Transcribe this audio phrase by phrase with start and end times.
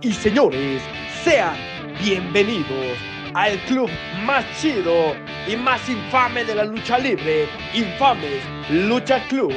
[0.00, 0.80] y señores,
[1.24, 1.56] sean
[2.00, 2.96] bienvenidos
[3.34, 3.90] al club
[4.24, 5.14] más chido
[5.46, 9.52] y más infame de la lucha libre, Infames Lucha Club.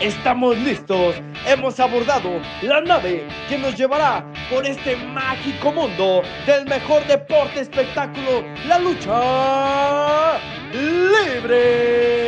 [0.00, 1.14] Estamos listos,
[1.46, 8.44] hemos abordado la nave que nos llevará por este mágico mundo del mejor deporte espectáculo,
[8.66, 10.40] la lucha
[10.72, 12.24] libre.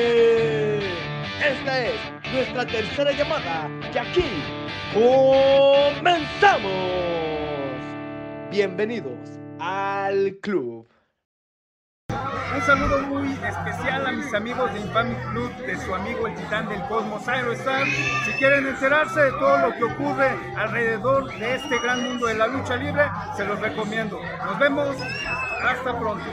[1.40, 1.94] Esta es
[2.32, 4.24] nuestra tercera llamada, que aquí
[4.94, 7.25] comenzamos.
[8.50, 9.18] Bienvenidos
[9.58, 10.86] al club.
[12.08, 16.68] Un saludo muy especial a mis amigos de Infamy Club, de su amigo el titán
[16.68, 17.86] del cosmos Aerostar.
[18.24, 22.46] Si quieren enterarse de todo lo que ocurre alrededor de este gran mundo de la
[22.46, 23.02] lucha libre,
[23.36, 24.20] se los recomiendo.
[24.44, 24.96] Nos vemos,
[25.62, 26.24] hasta pronto.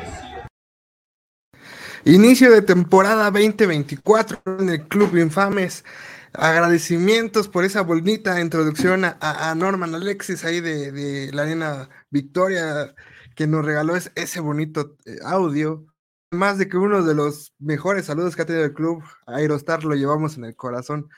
[2.05, 5.83] Inicio de temporada 2024 en el Club Infames.
[6.33, 12.95] Agradecimientos por esa bonita introducción a, Norman Alexis ahí de, de, la Arena Victoria
[13.35, 15.85] que nos regaló ese bonito eh, audio.
[16.31, 19.93] Más de que uno de los mejores saludos que ha tenido el club, Aerostar, lo
[19.93, 21.09] llevamos en el corazón.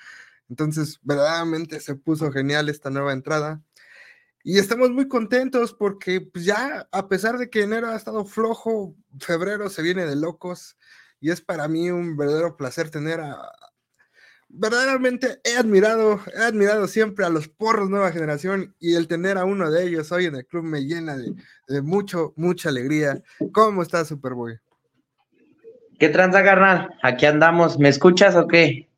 [0.49, 3.61] Entonces, verdaderamente se puso genial esta nueva entrada.
[4.43, 8.95] Y estamos muy contentos porque pues, ya, a pesar de que enero ha estado flojo,
[9.19, 10.77] febrero se viene de locos.
[11.21, 13.51] Y es para mí un verdadero placer tener a,
[14.57, 19.45] verdaderamente he admirado, he admirado siempre a los porros nueva generación y el tener a
[19.45, 23.21] uno de ellos hoy en el club me llena de, mucho, mucha alegría.
[23.51, 24.57] ¿Cómo estás, Superboy?
[25.99, 26.89] ¿Qué tranza, carnal?
[27.03, 27.79] Aquí andamos.
[27.79, 28.89] ¿Me escuchas o qué?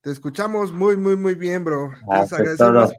[0.00, 1.92] Te escuchamos muy, muy, muy bien, bro.
[2.10, 2.92] Ah, agradecemos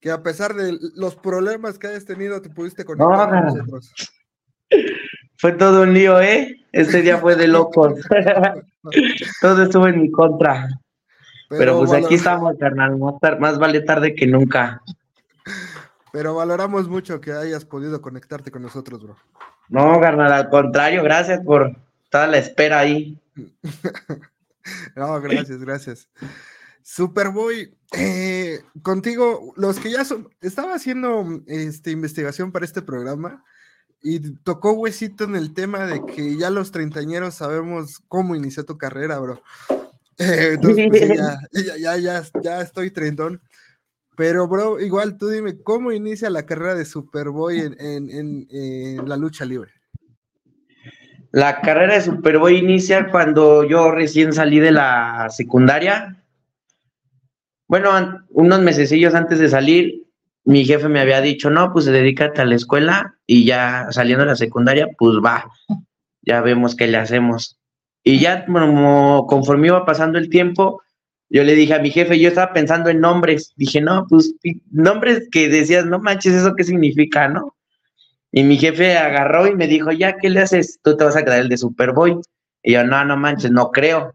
[0.00, 3.92] que a pesar de los problemas que hayas tenido, te pudiste conectar con nosotros.
[5.36, 6.56] Fue todo un lío, ¿eh?
[6.72, 7.94] Este día fue de locos.
[9.40, 10.68] todo estuvo en mi contra.
[11.50, 12.96] Pero, pues aquí estamos, carnal,
[13.40, 14.82] más, vale tarde que nunca.
[16.12, 19.16] Pero valoramos mucho que hayas podido conectarte con nosotros, bro.
[19.68, 21.76] No, carnal, al contrario, gracias por
[22.08, 23.18] toda la espera ahí.
[24.96, 26.08] no, gracias, gracias.
[26.82, 33.44] Superboy, eh, contigo, los que ya son, estaba haciendo este, investigación para este programa
[34.02, 38.78] y tocó huesito en el tema de que ya los treintañeros sabemos cómo inició tu
[38.78, 39.42] carrera, bro.
[40.52, 41.08] Entonces, pues,
[41.54, 43.40] ya, ya, ya, ya, estoy trendón.
[44.16, 49.46] Pero, bro, igual tú dime, ¿cómo inicia la carrera de Superboy en, en, la lucha
[49.46, 49.72] libre?
[51.32, 56.22] La carrera de Superboy inicia cuando yo recién salí de la secundaria.
[57.66, 60.06] Bueno, unos mesecillos antes de salir,
[60.44, 64.32] mi jefe me había dicho, no, pues dedícate a la escuela y ya saliendo de
[64.32, 65.50] la secundaria, pues va,
[66.20, 67.59] ya vemos qué le hacemos.
[68.02, 70.82] Y ya, como conforme iba pasando el tiempo,
[71.28, 73.52] yo le dije a mi jefe, yo estaba pensando en nombres.
[73.56, 74.34] Dije, no, pues
[74.70, 77.54] nombres que decías, no manches, ¿eso qué significa, no?
[78.32, 80.80] Y mi jefe agarró y me dijo, ya, ¿qué le haces?
[80.82, 82.18] Tú te vas a quedar el de Superboy.
[82.62, 84.12] Y yo, no, no manches, no creo.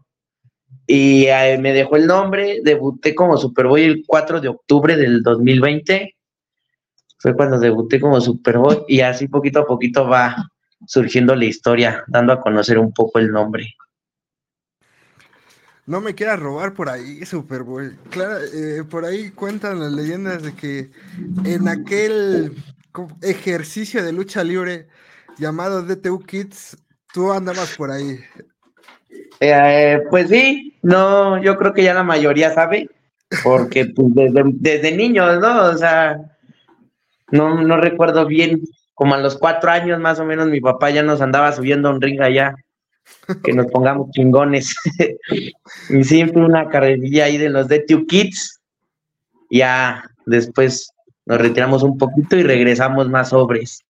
[0.86, 1.26] Y
[1.58, 6.14] me dejó el nombre, debuté como Superboy el 4 de octubre del 2020.
[7.18, 10.50] Fue cuando debuté como Superboy y así poquito a poquito va
[10.86, 13.74] surgiendo la historia, dando a conocer un poco el nombre.
[15.86, 17.96] No me quieras robar por ahí, Superboy.
[18.10, 20.90] Claro, eh, por ahí cuentan las leyendas de que
[21.44, 22.52] en aquel
[23.22, 24.88] ejercicio de lucha libre
[25.38, 26.76] llamado DTU Kids,
[27.14, 28.18] tú andabas por ahí.
[29.38, 32.90] Eh, pues sí, no, yo creo que ya la mayoría sabe,
[33.44, 35.66] porque pues, desde, desde niños, ¿no?
[35.66, 36.18] O sea,
[37.30, 38.62] no, no recuerdo bien
[38.96, 42.00] como a los cuatro años más o menos mi papá ya nos andaba subiendo un
[42.00, 42.54] ring allá,
[43.44, 44.74] que nos pongamos chingones.
[45.90, 48.58] y siempre una carrerilla ahí de los de Two Kids.
[49.50, 50.90] Ya después
[51.26, 53.84] nos retiramos un poquito y regresamos más sobres.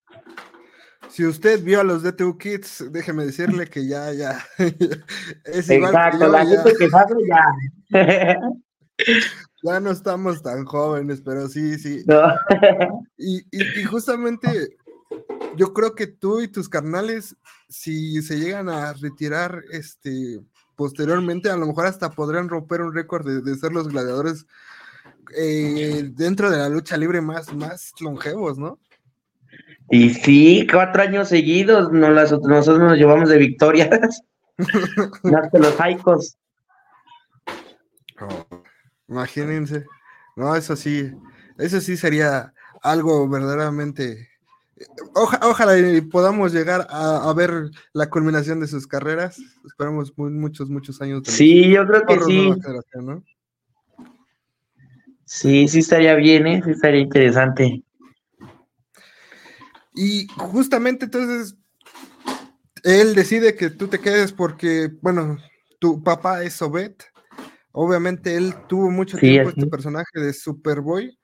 [1.09, 4.45] Si usted vio a los DTU Kids, déjeme decirle que ya, ya.
[5.45, 8.41] es Exacto, la gente que sabe ya.
[9.63, 12.05] ya no estamos tan jóvenes, pero sí, sí.
[13.17, 14.77] y, y, justamente
[15.57, 17.37] yo creo que tú y tus carnales,
[17.69, 20.41] si se llegan a retirar este,
[20.77, 24.47] posteriormente, a lo mejor hasta podrían romper un récord de, ser los gladiadores
[25.37, 28.79] eh, dentro de la lucha libre más, más longevos, ¿no?
[29.91, 34.23] Y sí, cuatro años seguidos, no nosotros nos llevamos de victorias.
[35.23, 36.37] más que los haicos.
[38.21, 38.47] Oh,
[39.09, 39.85] imagínense.
[40.35, 41.13] No, eso sí,
[41.59, 42.53] eso sí sería
[42.83, 44.29] algo verdaderamente
[45.15, 45.75] ojalá
[46.11, 49.39] podamos llegar a, ver la culminación de sus carreras.
[49.67, 51.23] Esperamos muchos, muchos años.
[51.27, 52.53] Sí, yo creo que sí.
[55.25, 56.63] Sí, sí estaría bien, ¿eh?
[56.65, 57.83] sí estaría interesante.
[59.95, 61.57] Y justamente entonces
[62.85, 65.39] él decide que tú te quedes porque, bueno,
[65.81, 66.93] tu papá es Obed.
[67.73, 71.19] Obviamente él tuvo mucho tiempo este personaje de Superboy.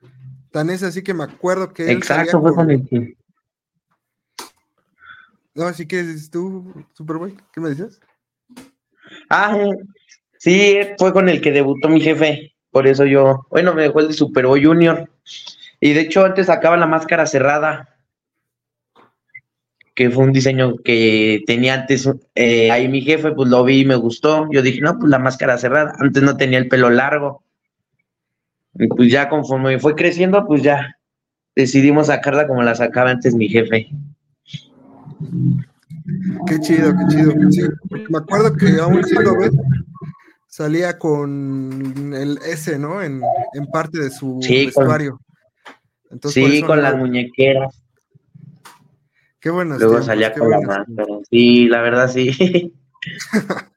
[0.50, 1.90] Tan es así que me acuerdo que.
[1.92, 3.16] Exacto, fue con el.
[5.54, 8.00] No, así que tú, Superboy, ¿qué me dices?
[9.28, 9.56] Ah,
[10.38, 12.54] sí, fue con el que debutó mi jefe.
[12.70, 15.10] Por eso yo, bueno, me dejó el de Superboy Junior.
[15.80, 17.92] Y de hecho antes sacaba la máscara cerrada
[19.94, 23.84] que fue un diseño que tenía antes eh, ahí mi jefe, pues lo vi y
[23.84, 24.48] me gustó.
[24.50, 25.94] Yo dije, no, pues la máscara cerrada.
[25.98, 27.42] Antes no tenía el pelo largo.
[28.74, 30.96] Y pues ya conforme fue creciendo, pues ya
[31.54, 33.90] decidimos sacarla como la sacaba antes mi jefe.
[36.46, 37.34] Qué chido, qué chido.
[38.08, 39.52] Me acuerdo que aún sí lo ves,
[40.48, 43.02] salía con el S, ¿no?
[43.02, 43.22] En,
[43.72, 45.20] parte de su vestuario.
[46.24, 47.82] sí, con las muñequeras.
[49.40, 49.76] Qué bueno.
[49.78, 51.18] Luego salía con la máscara.
[51.28, 52.72] Sí, la verdad sí.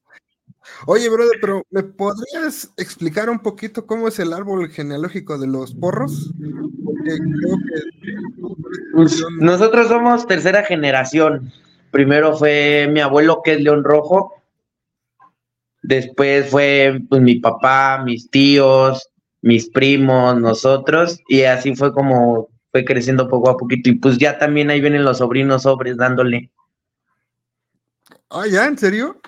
[0.87, 5.73] Oye, brother, pero ¿me podrías explicar un poquito cómo es el árbol genealógico de los
[5.73, 6.31] porros?
[9.39, 11.51] Nosotros somos tercera generación.
[11.91, 14.33] Primero fue mi abuelo, que es León Rojo.
[15.81, 19.09] Después fue pues, mi papá, mis tíos,
[19.41, 21.19] mis primos, nosotros.
[21.27, 25.05] Y así fue como fue creciendo poco a poquito y pues ya también ahí vienen
[25.05, 26.51] los sobrinos sobres dándole.
[28.29, 29.21] Ah, ya, ¿en serio?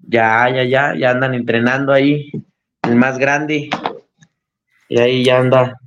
[0.00, 2.32] Ya, ya, ya, ya andan entrenando ahí,
[2.82, 3.70] el más grande.
[4.88, 5.79] Y ahí ya anda,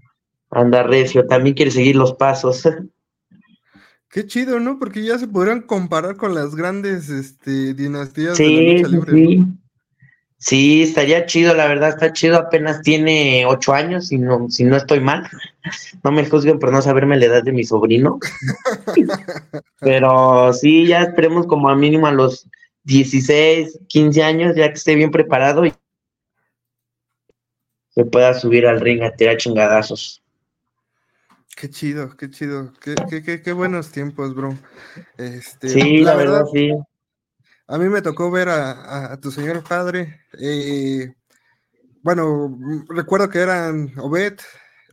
[0.53, 2.63] anda recio, también quiere seguir los pasos.
[4.09, 4.77] Qué chido, ¿no?
[4.77, 9.13] Porque ya se podrían comparar con las grandes este, dinastías de la lucha libre.
[9.13, 9.45] Sí.
[10.45, 14.75] Sí, estaría chido, la verdad está chido, apenas tiene ocho años, si no, si no
[14.75, 15.29] estoy mal.
[16.03, 18.19] No me juzguen por no saberme la edad de mi sobrino.
[19.79, 22.45] Pero sí, ya esperemos como a mínimo a los
[22.83, 25.73] 16, 15 años, ya que esté bien preparado y
[27.91, 30.22] se pueda subir al ring a tirar chingadazos.
[31.55, 34.57] Qué chido, qué chido, qué, qué, qué, buenos tiempos, bro.
[35.17, 36.71] Este, sí, la, verdad sí.
[37.67, 40.21] A mí me tocó ver a, tu señor padre.
[40.39, 41.13] Eh,
[42.01, 42.57] bueno,
[42.89, 44.39] recuerdo que eran Obed,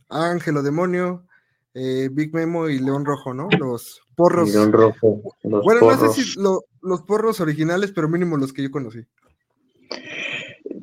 [0.09, 1.25] Ángelo Demonio,
[1.73, 3.49] eh, Big Memo y León Rojo, ¿no?
[3.59, 4.49] Los porros.
[4.51, 5.21] León Rojo.
[5.43, 9.05] bueno, no sé si los porros originales, pero mínimo los que yo conocí.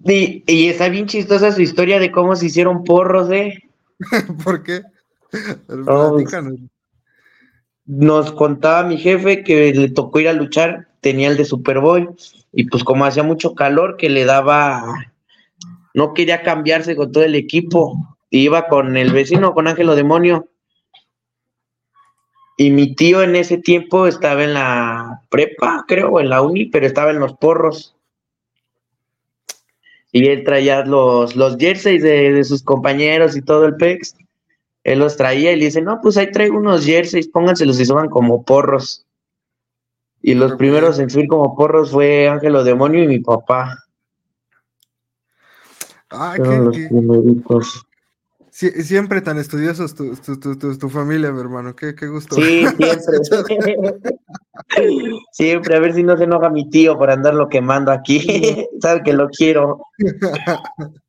[0.05, 3.59] Y, y, está bien chistosa su historia de cómo se hicieron porros, ¿eh?
[4.45, 4.83] ¿Por qué?
[7.87, 12.09] Nos contaba mi jefe que le tocó ir a luchar tenía el de Superboy
[12.53, 14.83] y pues como hacía mucho calor que le daba,
[15.95, 20.49] no quería cambiarse con todo el equipo, iba con el vecino, con Ángelo Demonio.
[22.57, 26.67] Y mi tío en ese tiempo estaba en la prepa, creo, o en la uni,
[26.67, 27.95] pero estaba en los porros.
[30.11, 34.17] Y él traía los, los jerseys de, de sus compañeros y todo el pex.
[34.85, 38.09] Él los traía y le dice, no, pues ahí traigo unos jerseys, pónganselos y suban
[38.09, 39.07] como porros.
[40.23, 43.85] Y los primeros en subir como porros fue Ángelo Demonio y mi papá.
[46.11, 46.89] Ah, qué,
[48.51, 51.77] siempre tan estudiosos tu, tu, familia, mi hermano.
[51.77, 52.35] Qué, gusto.
[52.35, 53.77] Sí, siempre.
[55.33, 58.67] siempre, a ver si no se enoja mi tío por andarlo quemando aquí.
[58.81, 59.83] Sabe que lo quiero.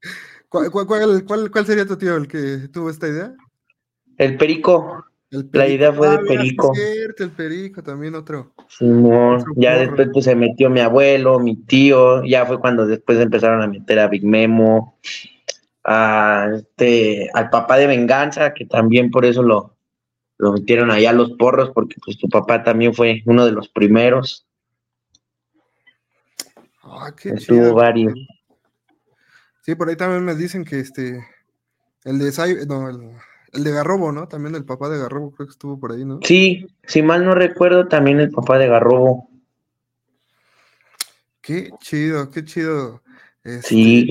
[0.49, 3.35] ¿Cuál, cuál, cuál, cuál sería tu tío el que tuvo esta idea?
[4.19, 5.05] El Perico.
[5.31, 6.73] La idea fue de ah, Perico.
[6.75, 8.51] el Perico también otro.
[8.67, 13.61] Simón, ya después pues, se metió mi abuelo, mi tío, ya fue cuando después empezaron
[13.61, 14.97] a meter a Big Memo,
[15.85, 19.77] a este, al papá de Venganza, que también por eso lo,
[20.37, 23.69] lo metieron allá a los porros, porque pues tu papá también fue uno de los
[23.69, 24.47] primeros.
[26.83, 28.15] Ah, qué Estuvo varios.
[29.61, 31.23] Sí, por ahí también me dicen que este,
[32.03, 33.11] el de no, el,
[33.53, 34.27] el de Garrobo, ¿no?
[34.27, 36.19] También el papá de Garrobo creo que estuvo por ahí, ¿no?
[36.23, 39.29] Sí, si mal no recuerdo, también el papá de Garrobo.
[41.41, 43.01] Qué chido, qué chido.
[43.61, 44.07] sí,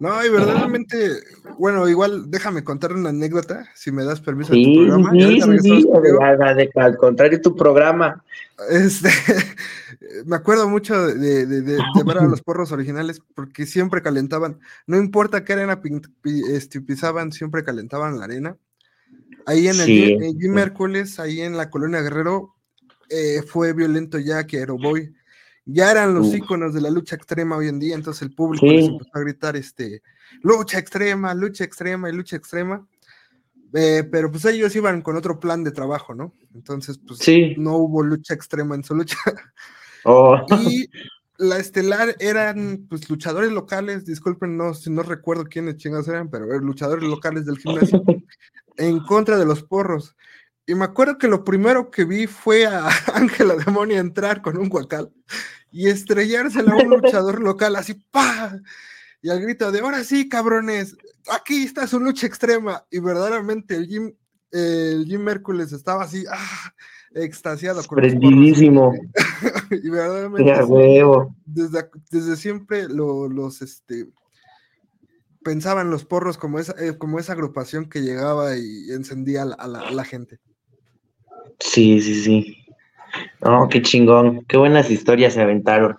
[0.00, 1.10] No, y verdaderamente,
[1.58, 4.54] bueno, igual déjame contar una anécdota, si me das permiso.
[4.54, 5.10] Sí, tu programa.
[5.12, 8.24] sí, sí, sí, al contrario, tu programa.
[8.70, 9.10] Este,
[10.24, 15.52] me acuerdo mucho de, ver a los porros originales porque siempre calentaban, no importa qué
[15.52, 15.78] arena
[16.50, 18.56] este, pisaban, siempre calentaban la arena.
[19.44, 22.54] Ahí en el Jim Hércules, ahí en la colonia Guerrero,
[23.10, 25.14] eh, fue violento ya que Aeroboy.
[25.66, 28.86] Ya eran los íconos de la lucha extrema hoy en día, entonces el público les
[28.88, 30.02] empezó a gritar este,
[30.42, 32.86] lucha extrema, lucha extrema y lucha extrema.
[33.72, 36.32] Eh, pero pues ellos iban con otro plan de trabajo, ¿no?
[36.54, 37.54] Entonces, pues Sí.
[37.56, 39.16] no hubo lucha extrema en su lucha.
[40.04, 40.36] Oh,
[40.74, 40.90] Y
[41.38, 46.46] la estelar eran pues luchadores locales, disculpen, no, si no recuerdo quiénes chingados eran, pero
[46.46, 48.02] eran luchadores locales del gimnasio
[48.76, 50.16] en contra de los porros.
[50.70, 54.68] Y me acuerdo que lo primero que vi fue a Ángela Demonia entrar con un
[54.68, 55.12] guacal
[55.72, 58.56] y estrellársela a un luchador local así, ¡pa!
[59.20, 60.96] Y al grito de, ahora sí, cabrones,
[61.32, 62.84] aquí está su lucha extrema.
[62.88, 64.12] Y verdaderamente el Jim,
[64.52, 66.72] el Jim Hércules estaba así, ¡ah!
[67.14, 67.82] extasiado.
[67.88, 67.96] con.
[67.98, 68.94] Prendidísimo.
[69.72, 71.34] y verdaderamente huevo.
[71.46, 74.06] desde, desde siempre lo- los este
[75.42, 79.54] pensaban los porros como esa, eh, como esa agrupación que llegaba y encendía a la,
[79.56, 80.38] a la- a la gente.
[81.58, 82.56] Sí, sí, sí.
[83.42, 84.44] No, qué chingón.
[84.46, 85.98] Qué buenas historias se aventaron.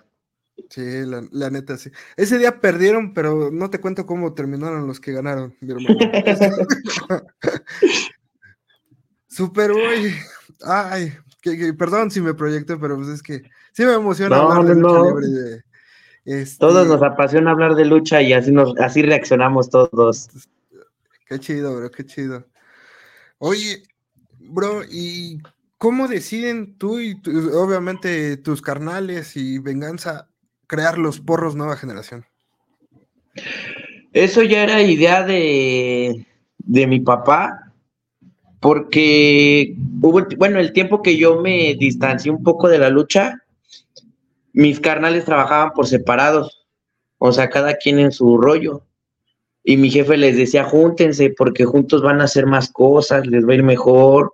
[0.70, 1.90] Sí, la, la neta, sí.
[2.16, 5.98] Ese día perdieron, pero no te cuento cómo terminaron los que ganaron, mi hermano.
[9.28, 10.14] Superboy.
[10.64, 14.50] Ay, que- que- perdón si me proyecto, pero pues es que sí me emociona No,
[14.50, 15.04] hablar de lucha no.
[15.08, 15.62] libre, de-
[16.24, 20.28] este, Todos nos apasiona hablar de lucha y así nos, así reaccionamos todos.
[21.26, 22.46] Qué chido, bro, qué chido.
[23.38, 23.82] Oye,
[24.48, 25.38] bro, ¿y
[25.78, 27.20] cómo deciden tú y
[27.54, 30.28] obviamente tus carnales y venganza
[30.66, 32.24] crear los porros nueva generación?
[34.12, 36.26] Eso ya era idea de,
[36.58, 37.72] de mi papá,
[38.60, 43.42] porque hubo, bueno, el tiempo que yo me distancié un poco de la lucha,
[44.52, 46.66] mis carnales trabajaban por separados,
[47.18, 48.84] o sea, cada quien en su rollo.
[49.64, 53.52] Y mi jefe les decía, júntense, porque juntos van a hacer más cosas, les va
[53.52, 54.32] a ir mejor.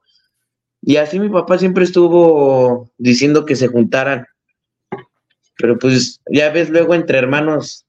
[0.81, 4.27] Y así mi papá siempre estuvo diciendo que se juntaran.
[5.59, 7.85] Pero pues ya ves, luego entre hermanos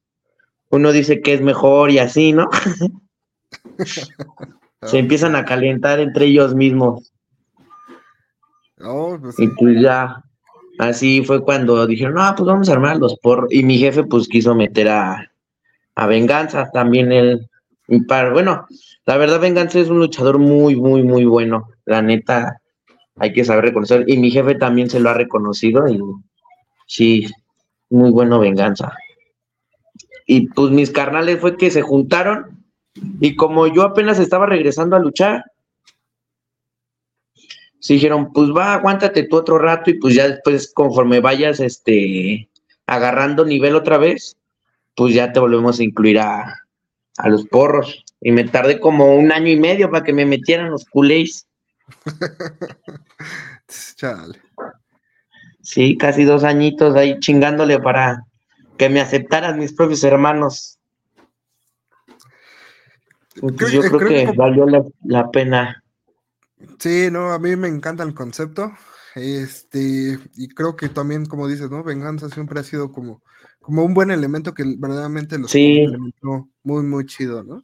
[0.69, 2.49] uno dice que es mejor y así, ¿no?
[4.83, 7.11] Se empiezan a calentar entre ellos mismos.
[8.81, 10.23] Oh, pues, Y pues ya,
[10.77, 13.51] así fue cuando dijeron, no, pues vamos a armar los porros.
[13.51, 15.29] Y mi jefe pues quiso meter a,
[15.99, 17.49] a Venganza también.
[17.87, 18.65] Y para, bueno,
[19.05, 21.67] la verdad Venganza es un luchador muy, muy, muy bueno.
[21.85, 22.61] La neta,
[23.17, 24.05] hay que saber reconocer.
[24.07, 25.99] Y mi jefe también se lo ha reconocido y
[26.87, 27.27] sí,
[27.89, 28.93] muy bueno Venganza.
[30.25, 32.65] Y pues mis carnales fue que se juntaron
[33.19, 35.43] y como yo apenas estaba regresando a luchar,
[37.79, 42.49] se dijeron, pues va, aguántate tú otro rato y pues ya después conforme vayas este
[42.85, 44.38] agarrando nivel otra vez,
[44.99, 46.59] pues ya te volvemos a incluir a,
[47.17, 48.03] a los porros.
[48.19, 51.47] Y me tardé como un año y medio para que me metieran los culés.
[53.95, 54.41] chale.
[55.61, 58.25] Sí, casi dos añitos ahí chingándole para
[58.77, 60.79] que me aceptaran mis propios hermanos.
[63.39, 65.81] Pues Creo- yo creo creo que que- valió la, la pena.
[66.77, 68.73] Sí, no, a mí me encanta el concepto.
[69.15, 71.83] Este, y creo que también, como dices, ¿no?
[71.83, 73.21] Venganza siempre ha sido como,
[73.69, 75.83] como un buen elemento que verdaderamente los Sí.
[75.85, 77.63] complementó muy, muy chido, ¿no?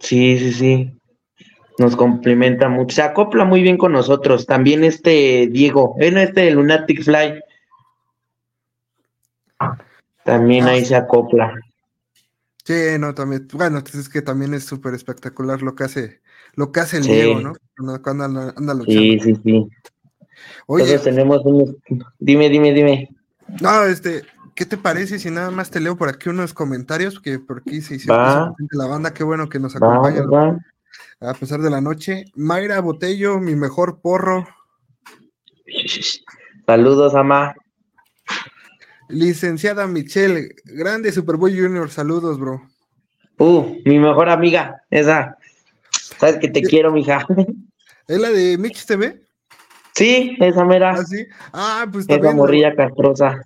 [0.00, 0.98] Sí, sí, sí.
[1.78, 2.96] Nos complementa mucho.
[2.96, 4.44] Se acopla muy bien con nosotros.
[4.44, 7.40] También este Diego, en este Lunatic Fly.
[10.24, 11.54] También Ah, ahí se acopla.
[12.64, 16.20] Sí, no, también, bueno, pues es que también es súper espectacular lo que hace,
[16.54, 17.12] lo que hace el Sí.
[17.12, 17.52] Diego, ¿no?
[18.02, 19.00] Cuando, anda, anda luchando.
[19.00, 19.68] Sí, sí, sí.
[20.66, 21.76] Oye, Todos tenemos unos.
[22.18, 23.08] Dime, dime, dime.
[23.60, 24.22] no, este,
[24.54, 27.20] ¿qué te parece si nada más te leo por aquí unos comentarios?
[27.20, 30.58] Que por aquí se presente la banda, qué bueno que nos Va, va.
[31.20, 32.24] a pesar de la noche.
[32.34, 34.46] Mayra Botello, mi mejor porro.
[36.66, 37.54] Saludos, ama.
[39.08, 42.62] Licenciada Michelle, grande Superboy Junior, saludos, bro.
[43.38, 45.36] Uh, mi mejor amiga, esa.
[46.18, 47.26] Sabes que te quiero, mija.
[48.06, 49.20] ¿Es la de Mitch TV?
[49.94, 50.90] Sí, esa mera.
[50.92, 51.26] Ah, sí.
[51.52, 52.36] Ah, pues Esa también.
[52.36, 53.42] morrilla castrosa.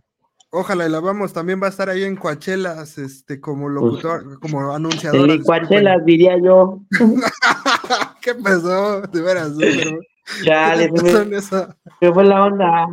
[0.56, 4.60] Ojalá y la vamos, también va a estar ahí en Coachelas, este, como locutor, como
[4.70, 5.34] En anunciadora.
[5.34, 6.80] licuachelas, diría yo.
[8.22, 9.00] ¿Qué pasó?
[9.02, 9.52] De veras.
[9.58, 9.98] Pero,
[10.44, 11.76] Chale, ¿qué se pasó me- en?
[12.00, 12.86] ¿qué fue la onda?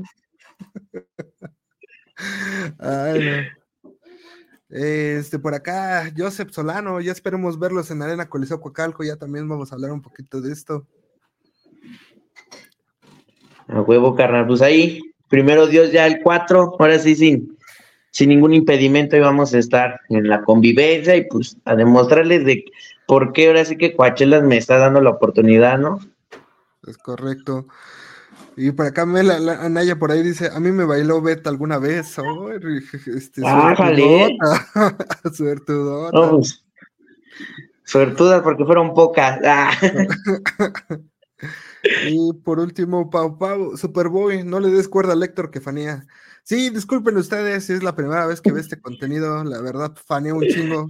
[2.80, 3.92] Ay, no.
[4.70, 9.72] Este, por acá, Joseph Solano, ya esperemos verlos en Arena Coliseo Coacalco, ya también vamos
[9.72, 10.88] a hablar un poquito de esto.
[13.68, 14.48] A huevo, carnal.
[14.48, 15.00] Pues ahí,
[15.32, 17.58] primero Dios ya el 4, ahora sí sin,
[18.12, 22.66] sin ningún impedimento ahí vamos a estar en la convivencia y pues a demostrarles de
[23.08, 26.00] por qué ahora sí que Coachelas me está dando la oportunidad, ¿no?
[26.86, 27.66] Es correcto.
[28.58, 31.80] Y por acá Mela, la- Anaya por ahí dice, a mí me bailó Beta alguna
[31.80, 32.20] vez.
[32.20, 33.42] Oh, este,
[35.34, 36.18] suertudota.
[36.18, 36.64] No, pues,
[37.86, 39.40] Suertudas porque fueron pocas.
[39.46, 39.72] Ah.
[41.84, 46.06] y por último, Pau Pau, Superboy, no le des cuerda al Héctor que fanía.
[46.44, 50.36] Sí, disculpen ustedes, si es la primera vez que ve este contenido, la verdad, faneo
[50.36, 50.90] un chingo,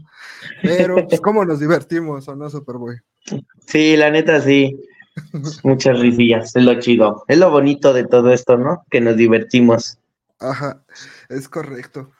[0.62, 2.98] pero pues cómo nos divertimos, ¿o no, Superboy?
[3.68, 4.80] Sí, la neta sí.
[5.64, 7.26] Muchas risillas, es lo chido.
[7.28, 8.86] Es lo bonito de todo esto, ¿no?
[8.90, 9.98] Que nos divertimos.
[10.40, 10.84] Ajá,
[11.30, 12.12] es correcto.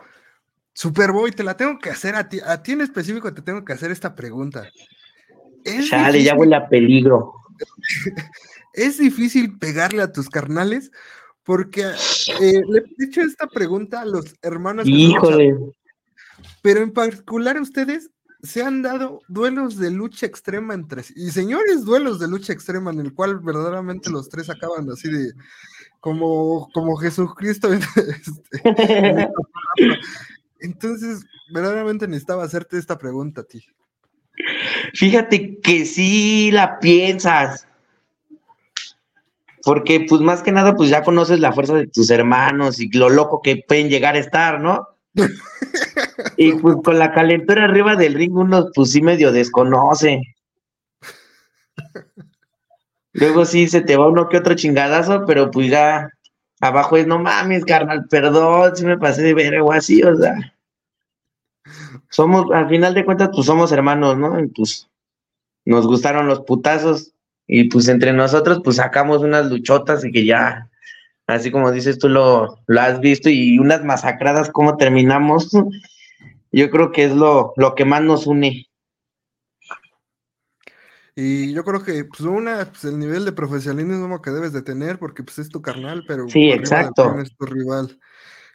[0.74, 3.74] Superboy, te la tengo que hacer a ti, a ti en específico te tengo que
[3.74, 4.70] hacer esta pregunta.
[5.90, 7.34] Chale, ya huele a peligro.
[8.74, 10.92] es difícil pegarle a tus carnales
[11.44, 14.88] porque eh, le he dicho esta pregunta a los hermanos.
[14.88, 15.58] Híjole.
[16.62, 18.10] Pero en particular ustedes
[18.44, 21.14] se han dado duelos de lucha extrema entre sí.
[21.16, 25.34] Y señores, duelos de lucha extrema en el cual verdaderamente los tres acaban así de
[26.00, 27.70] como, como Jesucristo.
[27.74, 29.30] Este,
[30.60, 31.24] Entonces,
[31.54, 33.66] verdaderamente necesitaba hacerte esta pregunta a ti.
[34.94, 37.68] Fíjate que sí la piensas.
[39.64, 43.10] Porque, pues, más que nada, pues ya conoces la fuerza de tus hermanos y lo
[43.10, 44.88] loco que pueden llegar a estar, ¿no?
[46.38, 50.22] y pues con la calentura arriba del ring, uno, pues sí medio desconoce.
[53.14, 56.10] Luego sí se te va uno que otro chingadazo, pero pues ya
[56.62, 60.36] abajo es no mames, carnal, perdón si me pasé de ver o así, o sea.
[62.10, 64.40] Somos, al final de cuentas, pues somos hermanos, ¿no?
[64.40, 64.90] Y pues
[65.66, 67.14] nos gustaron los putazos
[67.54, 70.70] y pues entre nosotros pues sacamos unas luchotas y que ya,
[71.28, 75.52] así como dices tú lo, lo has visto y unas masacradas, cómo terminamos,
[76.54, 78.68] yo creo que es lo, lo que más nos une.
[81.14, 84.98] Y yo creo que, pues, una, pues, el nivel de profesionalismo que debes de tener,
[84.98, 87.20] porque, pues, es tu carnal, pero sí, exacto.
[87.20, 88.00] es tu rival.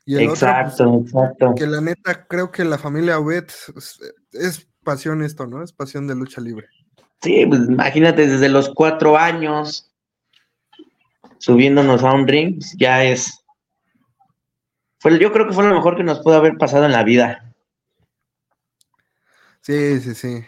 [0.06, 1.54] Y el exacto, otro, pues, exacto.
[1.54, 4.00] Que la neta, creo que la familia Obet pues,
[4.32, 5.62] es, pasión esto, ¿no?
[5.62, 6.68] Es pasión de lucha libre.
[7.23, 9.90] Sí, pues imagínate, desde los cuatro años,
[11.38, 13.44] subiéndonos a un ring, ya es.
[14.99, 17.52] Fue, yo creo que fue lo mejor que nos pudo haber pasado en la vida.
[19.60, 20.45] Sí, sí, sí.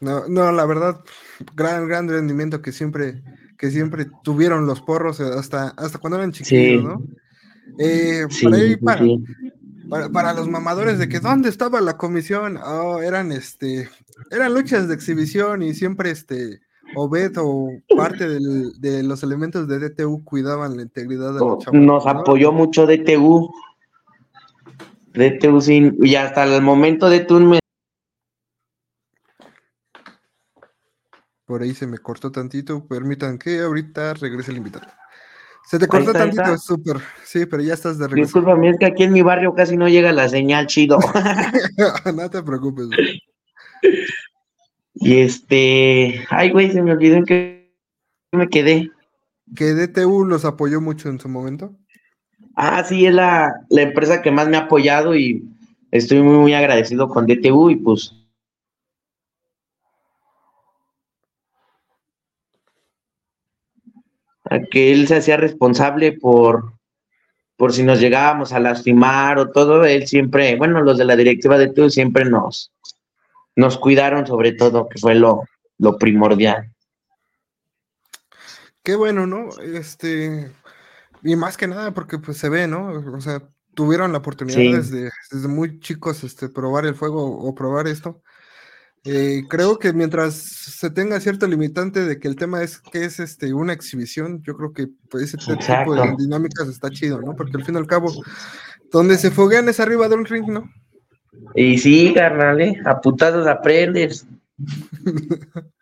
[0.00, 1.00] No, no, la verdad,
[1.54, 3.22] gran, gran rendimiento que siempre,
[3.56, 7.02] que siempre tuvieron los porros eh, hasta, hasta cuando eran chiquitos, ¿no?
[7.78, 9.04] Eh, para, para,
[10.34, 13.88] los mamadores de que dónde estaba la comisión, oh, eran este,
[14.30, 16.60] eran luchas de exhibición y siempre este
[16.94, 22.06] Obed o parte de los elementos de DTU cuidaban la integridad de la oh, Nos
[22.06, 23.50] apoyó mucho DTU.
[25.14, 27.58] DTU sin, y hasta el momento DTU me
[31.46, 32.86] Por ahí se me cortó tantito.
[32.86, 34.86] Permitan que ahorita regrese el invitado.
[35.66, 36.98] Se te cortó tantito, súper.
[37.24, 38.26] Sí, pero ya estás de regreso.
[38.26, 40.98] Disculpame, es que aquí en mi barrio casi no llega la señal chido.
[42.14, 42.88] no te preocupes.
[44.94, 46.24] Y este.
[46.28, 47.72] Ay, güey, se me olvidó en que
[48.32, 48.90] me quedé.
[49.56, 51.74] Que DTU los apoyó mucho en su momento.
[52.54, 55.42] Ah, sí, es la, la empresa que más me ha apoyado y
[55.90, 58.14] estoy muy, muy agradecido con DTU y pues
[64.70, 66.72] que él se hacía responsable por,
[67.56, 71.58] por si nos llegábamos a lastimar o todo, él siempre, bueno, los de la directiva
[71.58, 72.72] de TU siempre nos,
[73.56, 75.42] nos cuidaron sobre todo, que fue lo,
[75.78, 76.72] lo primordial.
[78.82, 79.48] Qué bueno, ¿no?
[79.60, 80.50] Este,
[81.22, 82.88] y más que nada porque pues se ve, ¿no?
[83.14, 83.42] O sea,
[83.74, 88.22] tuvieron la oportunidad desde, desde, muy chicos este, probar el fuego o probar esto.
[89.04, 93.18] Eh, creo que mientras se tenga cierto limitante de que el tema es que es
[93.18, 97.34] este una exhibición, yo creo que pues, ese tipo de dinámicas está chido, ¿no?
[97.34, 98.12] Porque al fin y al cabo,
[98.92, 100.70] donde se foguean es arriba de un ring, ¿no?
[101.56, 102.80] Y sí, carnal, ¿eh?
[102.84, 104.24] a putados aprendes.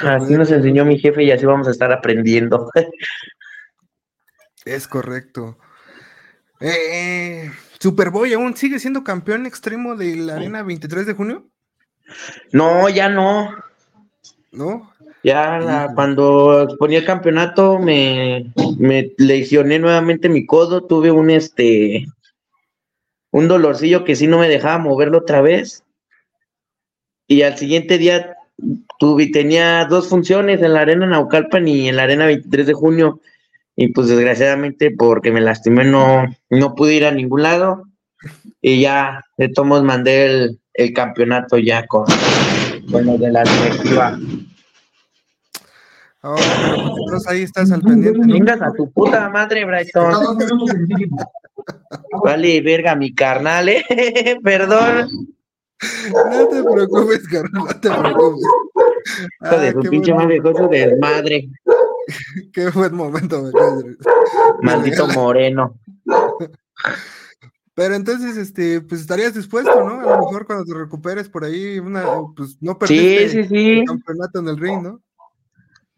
[0.00, 2.70] así nos enseñó mi jefe y así vamos a estar aprendiendo.
[4.64, 5.58] es correcto.
[6.60, 11.50] Eh, Superboy aún sigue siendo campeón extremo de la Arena 23 de junio.
[12.52, 13.50] No, ya no.
[14.52, 14.92] ¿No?
[15.22, 22.06] Ya cuando exponía el campeonato me, me lesioné nuevamente mi codo, tuve un este
[23.32, 25.84] un dolorcillo que sí no me dejaba moverlo otra vez.
[27.26, 28.36] Y al siguiente día
[28.98, 33.20] tuve, tenía dos funciones en la arena Naucalpan y en la arena 23 de junio.
[33.74, 37.82] Y pues desgraciadamente porque me lastimé no, no pude ir a ningún lado.
[38.62, 42.04] Y ya de todos mandé el, el campeonato ya con,
[42.90, 44.18] con de la directiva.
[46.22, 46.42] Ahora,
[46.76, 48.20] oh, entonces ahí estás al pendiente.
[48.32, 50.38] Vengas a tu puta madre, Brighton.
[52.24, 53.84] vale, verga, mi carnal, ¿eh?
[54.42, 55.08] Perdón.
[56.32, 58.42] No te preocupes, carnal, no te preocupes.
[59.44, 61.48] Hijo de Ah, su qué pinche buen- madre, cosa de desmadre.
[62.52, 63.50] Qué buen momento me
[64.62, 65.78] Maldito moreno.
[67.76, 70.00] Pero entonces, este, pues estarías dispuesto, ¿no?
[70.00, 73.70] A lo mejor cuando te recuperes por ahí, una, pues no perdiste sí, sí.
[73.80, 75.02] el campeonato en el ring, ¿no?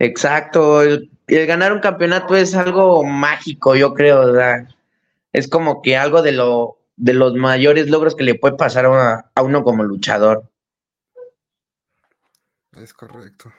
[0.01, 0.83] Exacto.
[0.83, 4.35] El, el ganar un campeonato es algo mágico, yo creo.
[4.35, 4.67] sea,
[5.33, 8.91] es como que algo de lo de los mayores logros que le puede pasar a,
[8.91, 10.51] una- a uno como luchador.
[12.73, 13.53] Es correcto.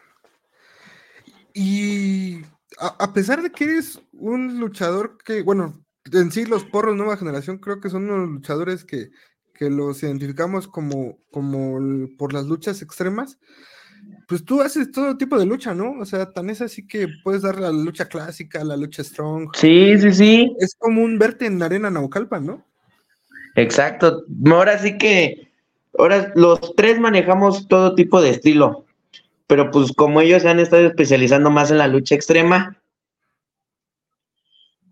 [1.53, 2.41] Y
[2.79, 5.79] a, a pesar de que eres un luchador que, bueno,
[6.11, 9.09] en sí los porros nueva generación creo que son unos luchadores que,
[9.53, 13.39] que los identificamos como, como el- por las luchas extremas,
[14.27, 15.91] pues tú haces todo tipo de lucha, ¿no?
[15.99, 19.49] O sea, tan es así que puedes dar la lucha clásica, la lucha strong.
[19.55, 20.55] Sí, sí, sí.
[20.59, 22.65] Es común verte en la arena Naucalpan, ¿no?
[23.55, 24.23] Exacto.
[24.51, 25.51] Ahora sí que,
[25.97, 28.85] ahora los tres manejamos todo tipo de estilo,
[29.47, 32.77] pero pues como ellos se han estado especializando más en la lucha extrema,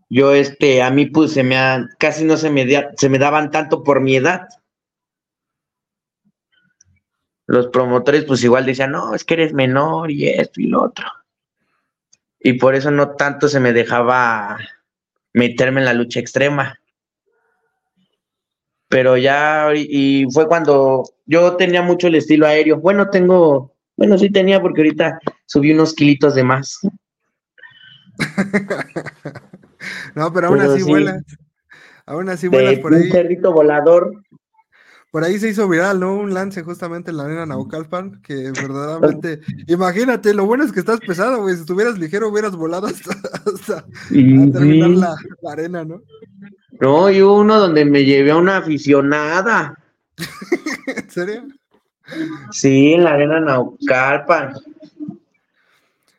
[0.09, 2.65] yo este, a mí pues se me ha, casi no se me,
[2.97, 4.47] se me daban tanto por mi edad.
[7.45, 11.07] Los promotores pues igual decían, no, es que eres menor y esto y lo otro.
[12.39, 14.57] Y por eso no tanto se me dejaba
[15.33, 16.79] meterme en la lucha extrema
[18.89, 22.77] pero ya, y fue cuando yo tenía mucho el estilo aéreo.
[22.77, 26.79] Bueno, tengo, bueno, sí tenía porque ahorita subí unos kilitos de más.
[30.15, 30.89] No, pero aún Pero así sí.
[30.89, 31.23] vuelas.
[32.05, 33.11] Aún así vuelas De por un ahí.
[33.11, 34.11] cerdito volador.
[35.11, 36.15] Por ahí se hizo viral, ¿no?
[36.15, 40.99] Un lance justamente en la arena Naucalpan, que verdaderamente, imagínate, lo bueno es que estás
[40.99, 41.55] pesado, güey.
[41.55, 44.95] Si estuvieras ligero, hubieras volado hasta, hasta terminar sí.
[44.95, 46.01] la, la arena, ¿no?
[46.79, 49.77] No, y uno donde me llevé a una aficionada.
[50.87, 51.43] ¿En serio?
[52.51, 54.53] Sí, en la arena Naucalpan.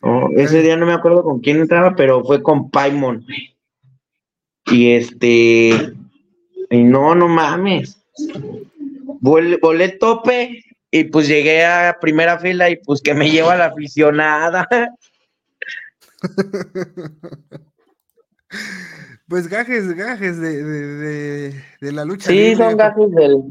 [0.00, 3.24] Oh, ese día no me acuerdo con quién entraba, pero fue con Paimon.
[4.66, 5.92] Y este,
[6.70, 7.98] y no, no mames.
[9.20, 13.66] Vol- volé tope y pues llegué a primera fila y pues que me lleva la
[13.66, 14.68] aficionada.
[19.28, 22.30] Pues gajes, gajes de, de, de, de la lucha.
[22.30, 23.42] Sí, son gajes del,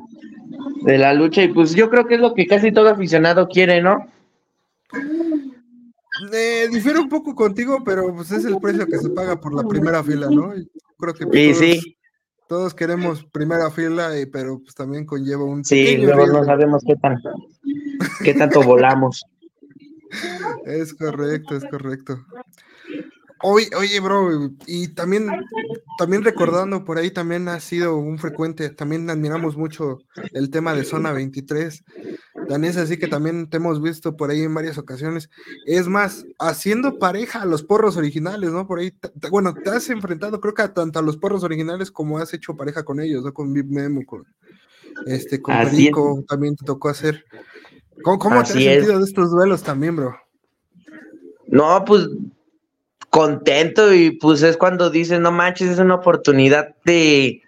[0.82, 3.80] de la lucha y pues yo creo que es lo que casi todo aficionado quiere,
[3.80, 4.08] ¿no?
[6.34, 9.68] Eh, difiero un poco contigo, pero pues es el precio que se paga por la
[9.68, 10.56] primera fila, ¿no?
[10.56, 11.98] Y creo que todos, sí,
[12.48, 16.96] todos queremos primera fila, y- pero pues también conlleva un sí, luego no sabemos qué
[16.96, 17.22] tan,
[18.24, 19.24] qué tanto volamos.
[20.66, 22.26] Es correcto, es correcto.
[23.44, 25.28] Oye, oye, bro, y también,
[26.00, 30.00] también recordando por ahí también ha sido un frecuente, también admiramos mucho
[30.34, 31.84] el tema de Zona 23.
[32.48, 35.30] Tan es así que también te hemos visto por ahí en varias ocasiones.
[35.66, 38.68] Es más, haciendo pareja a los porros originales, ¿no?
[38.68, 38.94] Por ahí,
[39.30, 42.56] bueno, te has enfrentado creo que a tanto a los porros originales como has hecho
[42.56, 43.34] pareja con ellos, ¿no?
[43.34, 44.26] Con Big Memo, con
[45.06, 45.72] este, con Así es.
[45.72, 47.26] Perico, también te tocó hacer.
[48.04, 48.64] ¿Cómo, cómo te has es.
[48.64, 50.16] sentido de estos duelos también, bro?
[51.48, 52.10] No, pues
[53.10, 57.42] contento y pues es cuando dices, no manches, es una oportunidad de,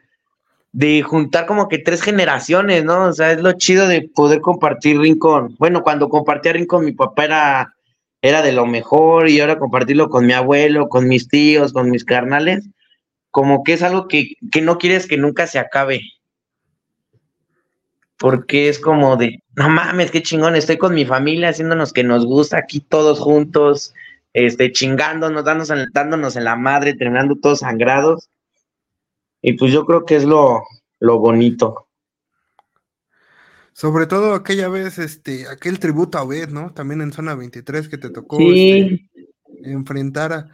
[0.72, 3.08] de juntar como que tres generaciones, ¿no?
[3.08, 6.86] O sea, es lo chido de poder compartir ring con, bueno, cuando compartía ring con
[6.86, 7.74] mi papá era,
[8.22, 12.06] era de lo mejor y ahora compartirlo con mi abuelo, con mis tíos, con mis
[12.06, 12.70] carnales,
[13.32, 16.02] como que es algo que, que no quieres que nunca se acabe.
[18.18, 22.26] Porque es como de, no mames, qué chingón, estoy con mi familia haciéndonos que nos
[22.26, 23.94] gusta aquí todos juntos,
[24.34, 28.30] este, chingándonos, dándonos, dándonos en la madre, terminando todos sangrados.
[29.42, 30.64] Y pues yo creo que es lo,
[31.00, 31.88] lo bonito.
[33.74, 36.74] Sobre todo aquella vez, este, aquel tributo a Obed, ¿no?
[36.74, 40.48] También en zona 23 que te tocó Sí, este, enfrentar a.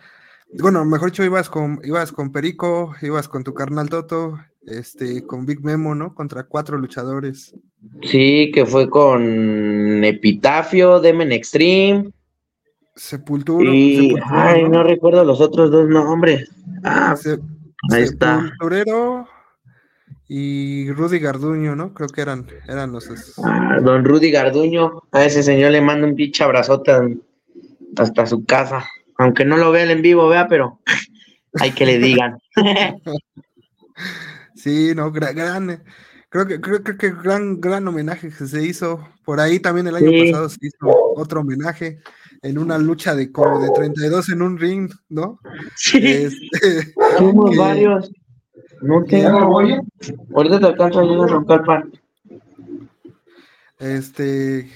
[0.59, 5.45] Bueno, mejor dicho, ibas con, ibas con Perico, ibas con tu carnal Toto, este, con
[5.47, 6.13] Big Memo, ¿no?
[6.13, 7.55] Contra cuatro luchadores.
[8.03, 12.11] sí, que fue con Epitafio, Demen Extreme
[12.95, 13.71] Sepultura.
[13.73, 14.69] y, Sepultura, ay, ¿no?
[14.69, 16.47] no recuerdo los otros dos nombres.
[16.83, 17.39] Ah, Se-
[17.91, 18.41] ahí está.
[18.41, 19.27] Sepulturero
[20.27, 21.93] y Rudy Garduño, ¿no?
[21.93, 23.09] Creo que eran, eran los.
[23.43, 26.91] Ah, don Rudy Garduño, a ese señor le mando un pinche abrazote
[27.97, 28.85] hasta su casa.
[29.17, 30.79] Aunque no lo vea en vivo, vea, pero
[31.59, 32.37] hay que le digan.
[34.55, 35.79] Sí, no, gra- gran, eh,
[36.29, 39.07] creo que, creo, creo que gran, gran homenaje que se hizo.
[39.23, 40.31] Por ahí también el año Sí.
[40.31, 40.77] pasado se hizo
[41.15, 41.99] otro homenaje
[42.45, 45.39] en una lucha de como de 32 en un ring, ¿no?
[45.75, 48.11] Sí, Este, somos que- varios.
[48.81, 49.59] No tengo.
[50.35, 51.91] Ahorita te alcanzo a ir a Roncalpan.
[53.79, 54.69] Este,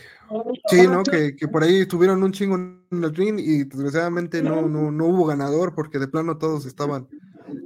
[0.67, 1.03] sí, ¿no?
[1.03, 5.05] Que, que, por ahí tuvieron un chingo en el ring y desgraciadamente no, no, no
[5.05, 7.07] hubo ganador porque de plano todos estaban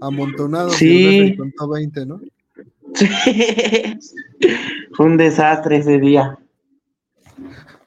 [0.02, 1.20] amontonados sí.
[1.20, 2.20] y contó 20, ¿no?
[2.96, 3.98] Sí.
[4.96, 6.38] Fue un desastre ese día.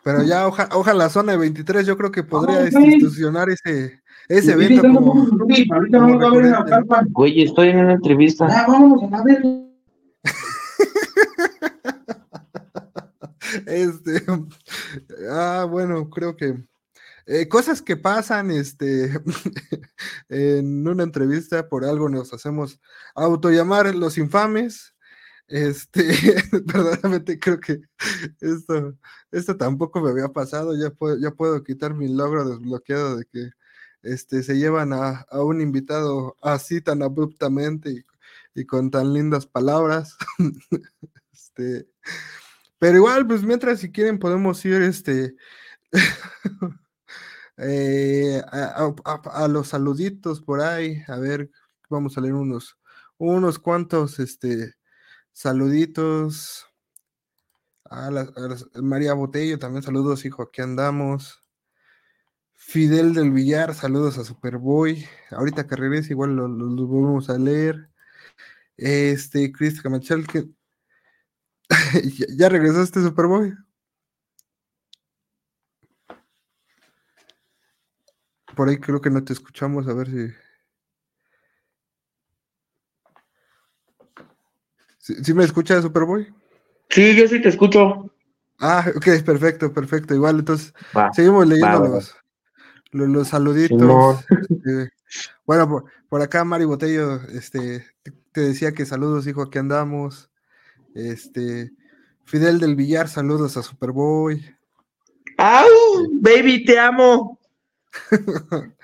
[0.06, 4.00] Pero ya, oja, ojalá la zona de 23, yo creo que podría oh, institucionar ese,
[4.28, 5.26] ese evento como.
[7.14, 8.46] Oye, estoy en una entrevista.
[8.46, 9.42] Ya, vámonos a ver.
[13.66, 14.22] este.
[15.28, 16.54] Ah, bueno, creo que.
[17.26, 19.10] Eh, cosas que pasan este,
[20.28, 22.80] en una entrevista, por algo nos hacemos
[23.16, 24.94] autollamar los infames.
[25.48, 26.02] Este,
[26.64, 27.80] verdaderamente creo que
[28.40, 28.96] esto,
[29.30, 30.76] esto tampoco me había pasado.
[30.76, 33.50] Ya puedo, ya puedo quitar mi logro desbloqueado de que
[34.02, 38.04] este, se llevan a, a un invitado así tan abruptamente
[38.54, 40.16] y, con tan lindas palabras.
[41.32, 41.88] este,
[42.78, 45.37] pero igual, pues mientras si quieren podemos ir este,
[47.59, 51.02] eh, a, a, a, los saluditos por ahí.
[51.09, 51.50] A ver,
[51.90, 52.78] vamos a leer unos,
[53.18, 54.75] unos cuantos este,
[55.37, 56.66] Saluditos.
[57.85, 61.42] A, la, a María Botello, también saludos, hijo, aquí andamos.
[62.55, 65.07] Fidel del Villar, saludos a Superboy.
[65.31, 67.90] Ahorita que regrese, igual lo, lo, lo vamos a leer.
[68.79, 70.49] Este, Chris Camachal, que
[72.18, 73.53] ¿Ya, ¿Ya regresaste, Superboy?
[78.57, 80.45] Por ahí creo que no te escuchamos, a ver si.
[85.06, 86.34] ¿Sí, me escucha Superboy?
[86.90, 88.12] Sí, yo sí te escucho.
[88.58, 90.14] Ah, ok, perfecto, perfecto.
[90.14, 92.16] Igual, entonces va, seguimos leyendo va, los,
[92.90, 93.80] los, los, saluditos.
[93.80, 94.20] No.
[94.40, 94.92] Este,
[95.44, 100.28] bueno, por, por, acá Mari Botello este, te, te, decía que saludos, hijo, aquí andamos.
[100.94, 101.70] Este,
[102.24, 104.56] Fidel del Villar, saludos a Superboy.
[105.38, 105.68] ¡Au!
[106.14, 107.38] Baby, te amo.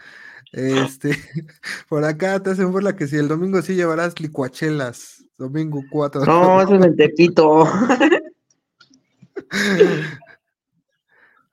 [0.52, 1.18] este,
[1.88, 5.21] por acá te hacen burla que si el domingo sí llevarás licuachelas.
[5.38, 6.25] Domingo 4.
[6.25, 7.62] No, eso es el Tepito.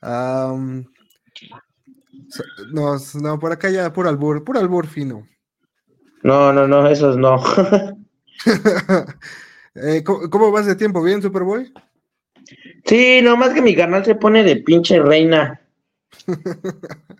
[0.01, 0.83] um,
[2.71, 5.27] no, no, por acá ya puro albur, puro albur fino.
[6.23, 7.41] No, no, no, esos no.
[9.75, 11.01] eh, ¿cómo, ¿cómo, vas de tiempo?
[11.01, 11.71] ¿Bien, Superboy?
[12.85, 15.61] Sí, nomás que mi canal se pone de pinche reina.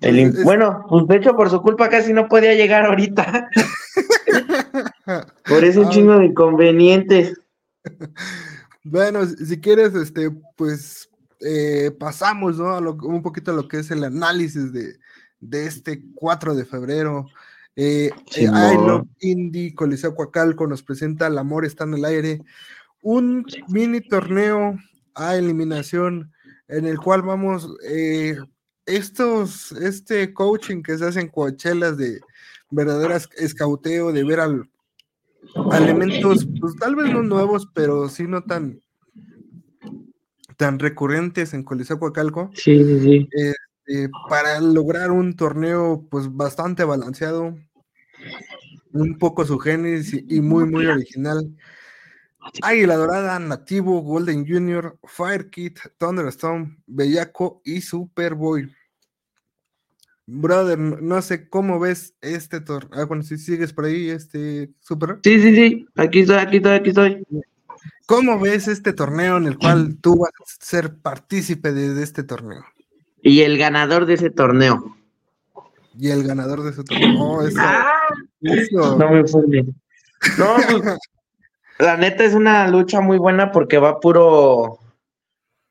[0.00, 3.50] El, es, bueno, pues de hecho por su culpa casi no podía llegar ahorita.
[5.48, 7.40] por eso un ah, chingo de inconvenientes.
[8.82, 12.74] Bueno, si quieres, este, pues eh, pasamos, ¿no?
[12.74, 14.96] A lo, un poquito a lo que es el análisis de,
[15.38, 17.26] de este 4 de febrero.
[17.76, 22.42] Eh, eh, I Love Indie, Coliseo Coacalco nos presenta El amor está en el aire,
[23.02, 24.76] un mini torneo
[25.14, 26.32] a eliminación
[26.68, 28.36] en el cual vamos eh,
[28.96, 32.20] estos, este coaching que se hacen coachelas de
[32.70, 34.70] verdaderas escauteo, de ver al,
[35.70, 38.80] a elementos, pues tal vez no nuevos, pero sí no tan
[40.56, 42.50] tan recurrentes en Coliseo Coacalco.
[42.52, 43.28] Sí, sí, sí.
[43.88, 47.58] Eh, para lograr un torneo pues bastante balanceado,
[48.92, 51.56] un poco su génesis y muy, muy original.
[52.62, 58.70] Águila Dorada, Nativo, Golden Junior, Fire Kid, Thunderstone, Bellaco y Superboy.
[60.32, 63.02] Brother, no sé cómo ves este torneo.
[63.02, 65.18] Ah, bueno, si sigues por ahí, este Super.
[65.24, 67.26] Sí, sí, sí, aquí estoy, aquí estoy, aquí estoy.
[68.06, 72.22] ¿Cómo ves este torneo en el cual tú vas a ser partícipe de, de este
[72.22, 72.64] torneo?
[73.22, 74.96] Y el ganador de ese torneo.
[75.98, 77.20] Y el ganador de ese torneo.
[77.20, 77.92] Oh, eso, ah,
[78.40, 78.96] eso.
[78.96, 79.74] No me bien.
[80.38, 80.96] No, pues,
[81.80, 84.78] la neta es una lucha muy buena porque va puro,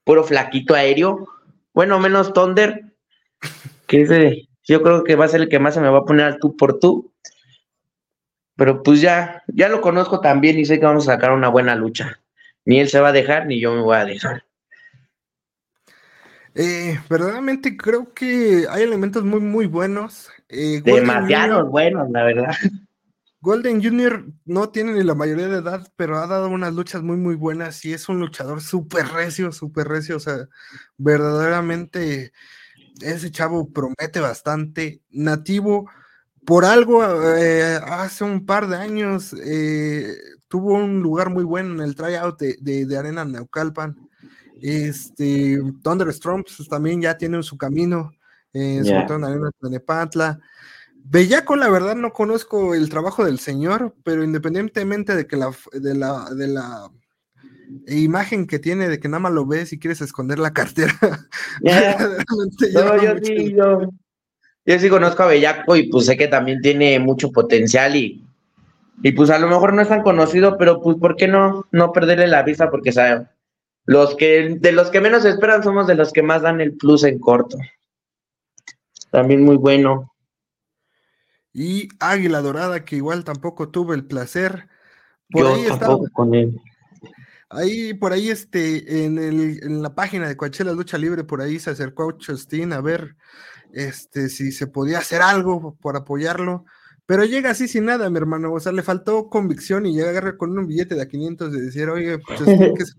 [0.03, 1.29] puro flaquito aéreo.
[1.73, 2.93] Bueno, menos Thunder,
[3.87, 5.99] que es de, yo creo que va a ser el que más se me va
[5.99, 7.11] a poner al tú por tú.
[8.55, 11.75] Pero pues ya, ya lo conozco también y sé que vamos a sacar una buena
[11.75, 12.19] lucha.
[12.65, 14.43] Ni él se va a dejar, ni yo me voy a dejar.
[16.55, 20.29] Eh, verdaderamente creo que hay elementos muy, muy buenos.
[20.49, 22.53] Eh, Demasiados buenos, la verdad.
[23.41, 27.15] Golden Junior no tiene ni la mayoría de edad, pero ha dado unas luchas muy,
[27.15, 30.17] muy buenas y es un luchador súper recio, súper recio.
[30.17, 30.49] O sea,
[30.97, 32.33] verdaderamente
[33.01, 35.01] ese chavo promete bastante.
[35.11, 35.89] Nativo,
[36.45, 37.03] por algo,
[37.35, 40.15] eh, hace un par de años eh,
[40.47, 43.95] tuvo un lugar muy bueno en el tryout de, de, de Arena Neucalpan.
[44.61, 48.11] Este, Thunderstorms pues, también ya tiene su camino,
[48.51, 48.83] eh, yeah.
[48.83, 50.39] sobre todo en Arena de Nepantla.
[50.95, 55.95] Bellaco, la verdad, no conozco el trabajo del señor, pero independientemente de que la, de
[55.95, 56.91] la, de la
[57.87, 60.93] imagen que tiene de que nada más lo ves y quieres esconder la cartera.
[61.61, 63.89] no, yo sí, yo,
[64.65, 68.25] yo, sí conozco a Bellaco y pues sé que también tiene mucho potencial y,
[69.01, 71.91] y pues a lo mejor no es tan conocido, pero pues ¿por qué no, no
[71.91, 72.69] perderle la vista?
[72.69, 73.27] Porque saben,
[73.85, 77.03] los que, de los que menos esperan somos de los que más dan el plus
[77.03, 77.57] en corto.
[79.11, 80.13] También muy bueno.
[81.53, 84.67] Y Águila Dorada, que igual tampoco tuve el placer.
[85.31, 86.61] Por Yo ahí tampoco con él.
[87.49, 91.59] Ahí, por ahí, este, en, el, en la página de Coachella Lucha Libre, por ahí
[91.59, 93.15] se acercó a Chustin a ver
[93.73, 96.65] este, si se podía hacer algo por apoyarlo.
[97.07, 98.53] Pero llega así sin nada, mi hermano.
[98.53, 101.89] O sea, le faltó convicción y llega con un billete de a 500 de decir,
[101.89, 102.39] oye, pues,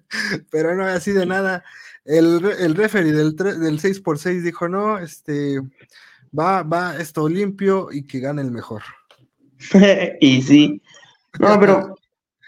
[0.50, 1.62] pero no, así de nada.
[2.04, 5.60] El, el referee del, del 6x6 dijo, no, este,
[6.36, 8.82] va, va esto limpio y que gane el mejor.
[10.20, 10.82] y sí.
[11.38, 11.94] No, pero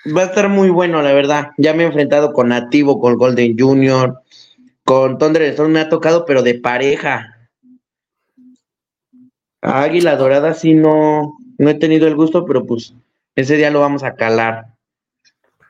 [0.07, 1.51] va a estar muy bueno, la verdad.
[1.59, 4.23] Ya me he enfrentado con Nativo, con Golden Junior,
[4.85, 7.51] con Thunder Storm me ha tocado, pero de pareja.
[9.61, 12.95] Águila Dorada sí no, no he tenido el gusto, pero pues
[13.35, 14.67] ese día lo vamos a calar.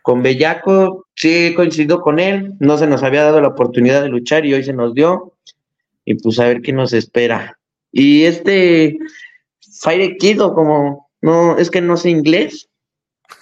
[0.02, 4.08] Con Bellaco sí he coincidido con él, no se nos había dado la oportunidad de
[4.08, 5.34] luchar y hoy se nos dio.
[6.04, 7.58] Y pues a ver qué nos espera.
[7.92, 8.98] Y este
[9.80, 12.68] Fire Kid, como no, es que no sé inglés.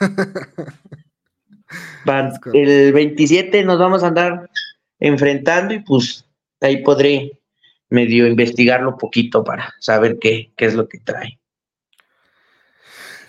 [2.52, 4.50] el 27 nos vamos a andar
[4.98, 6.24] enfrentando y pues
[6.60, 7.40] ahí podré
[7.88, 11.38] medio investigarlo un poquito para saber qué, qué es lo que trae.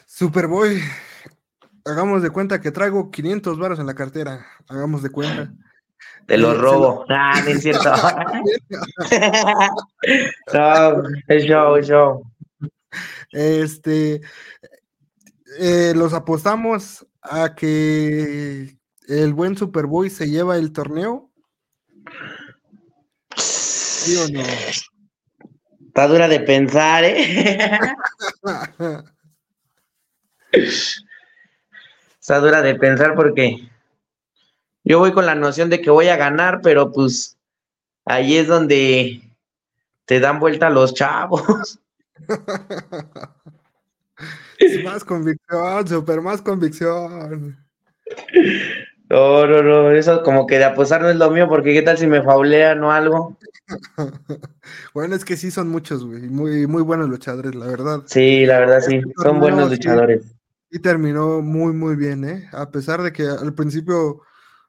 [0.05, 0.81] Superboy,
[1.85, 5.53] hagamos de cuenta que traigo 500 varos en la cartera, hagamos de cuenta.
[6.25, 7.05] Te lo robo.
[7.09, 7.89] Ah, no es cierto.
[10.53, 12.23] no, es show, es show.
[13.31, 14.21] Este,
[15.59, 21.27] eh, los apostamos a que el buen Superboy se lleva el torneo
[25.87, 27.79] Está dura de pensar, ¿eh?
[32.19, 33.69] Está dura de pensar porque
[34.83, 37.37] yo voy con la noción de que voy a ganar, pero pues
[38.05, 39.21] ahí es donde
[40.05, 41.79] te dan vuelta los chavos.
[44.83, 47.57] más convicción, super más convicción.
[49.09, 51.97] No, no, no, eso como que de apostar no es lo mío, porque qué tal
[51.97, 53.37] si me faulean o algo.
[54.93, 58.03] bueno, es que sí son muchos, güey, muy, muy buenos luchadores, la verdad.
[58.05, 60.25] Sí, la verdad sí, son buenos luchadores.
[60.69, 62.49] Y terminó muy, muy bien, ¿eh?
[62.51, 64.21] A pesar de que al principio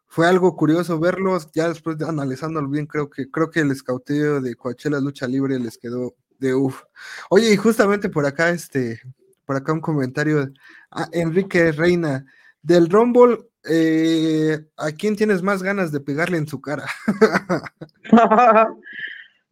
[0.07, 4.41] fue algo curioso verlos, ya después de analizándolo bien, creo que, creo que el escauteo
[4.41, 6.83] de Coachella Lucha Libre les quedó de uff.
[7.31, 9.01] Oye, y justamente por acá, este,
[9.49, 10.53] por acá un comentario,
[10.91, 12.27] a Enrique Reina,
[12.61, 16.85] del Rumble eh, ¿a quién tienes más ganas de pegarle en su cara?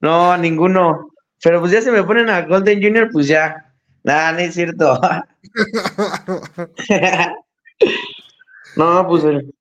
[0.00, 1.14] no, a ninguno.
[1.42, 3.72] Pero pues ya se me ponen a Golden Junior, pues ya.
[4.04, 5.00] Nada, no es cierto.
[8.76, 9.54] no, pues el,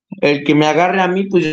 [0.43, 1.45] que me agarre a mí, pues.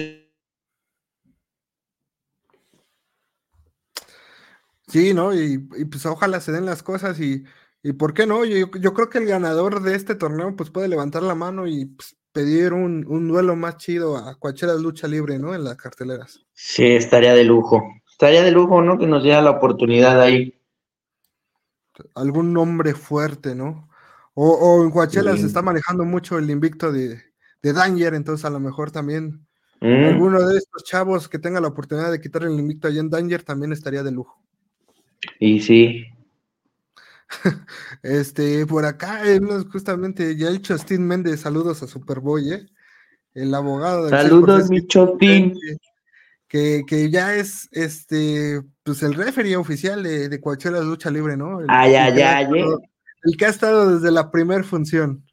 [4.88, 5.32] Sí, ¿no?
[5.32, 7.44] Y, pues ojalá se den las cosas y,
[7.82, 8.44] y ¿por qué no?
[8.44, 11.86] Yo, yo, creo que el ganador de este torneo pues puede levantar la mano y
[11.86, 15.54] pues, pedir un, duelo más chido a cualquiera lucha libre, ¿no?
[15.54, 16.40] En las carteleras.
[16.52, 17.82] Sí, estaría de lujo.
[18.10, 18.98] Estaría de lujo, ¿no?
[18.98, 20.54] Que nos diera la oportunidad ahí.
[22.14, 23.88] Algún nombre fuerte, ¿no?
[24.34, 27.20] O, en Coachella se está manejando mucho el invicto de,
[27.62, 29.46] Danger, entonces a lo mejor también
[29.80, 30.04] mm.
[30.04, 33.42] alguno de estos chavos que tenga la oportunidad de quitar el invicto allá en Danger
[33.42, 34.42] también estaría de lujo.
[35.38, 36.06] Y sí,
[38.02, 39.40] este, por acá, eh,
[39.70, 42.66] justamente, ya el Chostín Méndez, saludos a Superboy, ¿eh?
[43.34, 44.08] el abogado.
[44.08, 45.58] Saludos, mi Chostín.
[46.48, 51.60] Que, que, ya es este, pues el referee oficial de, de Coachella Lucha Libre, ¿no?
[51.60, 52.46] El, ay, ay, ay,
[53.24, 55.24] el que ha estado desde la primera función.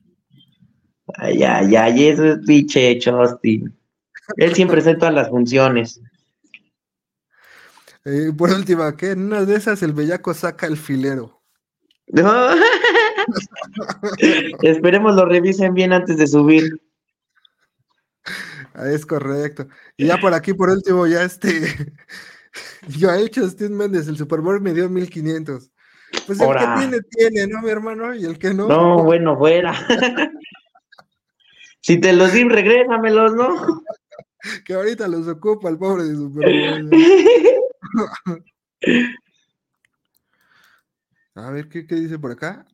[1.18, 3.76] Ay, ay, ay, eso es pinche Chostín.
[4.38, 6.02] Él siempre está en todas las funciones.
[8.06, 11.39] Eh, por última, que en una de esas el bellaco saca el filero.
[14.62, 16.70] Esperemos lo revisen bien antes de subir.
[18.86, 19.68] Es correcto.
[19.98, 21.52] Y ya por aquí, por último, ya este.
[22.88, 25.72] Yo he hecho Steve Méndez, el Super Bowl me dio 1500.
[26.26, 28.16] Pues el que tiene, tiene, ¿no, mi hermano?
[28.16, 28.68] Y el que no.
[28.68, 29.74] No, bueno, fuera.
[31.82, 33.84] si te los di, regrésamelos, ¿no?
[34.66, 36.90] que ahorita los ocupa el pobre de Super Bowl.
[41.48, 42.66] A ver, ¿qué, dice por acá?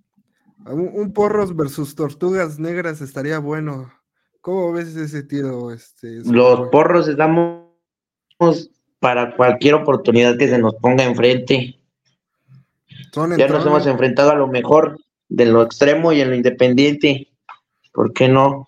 [0.66, 3.92] Un, porros versus tortugas negras estaría bueno
[4.46, 5.72] ¿Cómo ves ese tiro?
[5.72, 7.66] Este, Los porros estamos
[9.00, 11.80] para cualquier oportunidad que se nos ponga enfrente.
[13.38, 15.00] ya nos hemos enfrentado a lo mejor
[15.30, 17.32] de lo extremo y en lo independiente.
[17.92, 18.68] ¿Por qué no?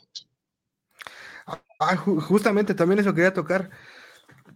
[1.80, 3.70] Ah, justamente también eso quería tocar.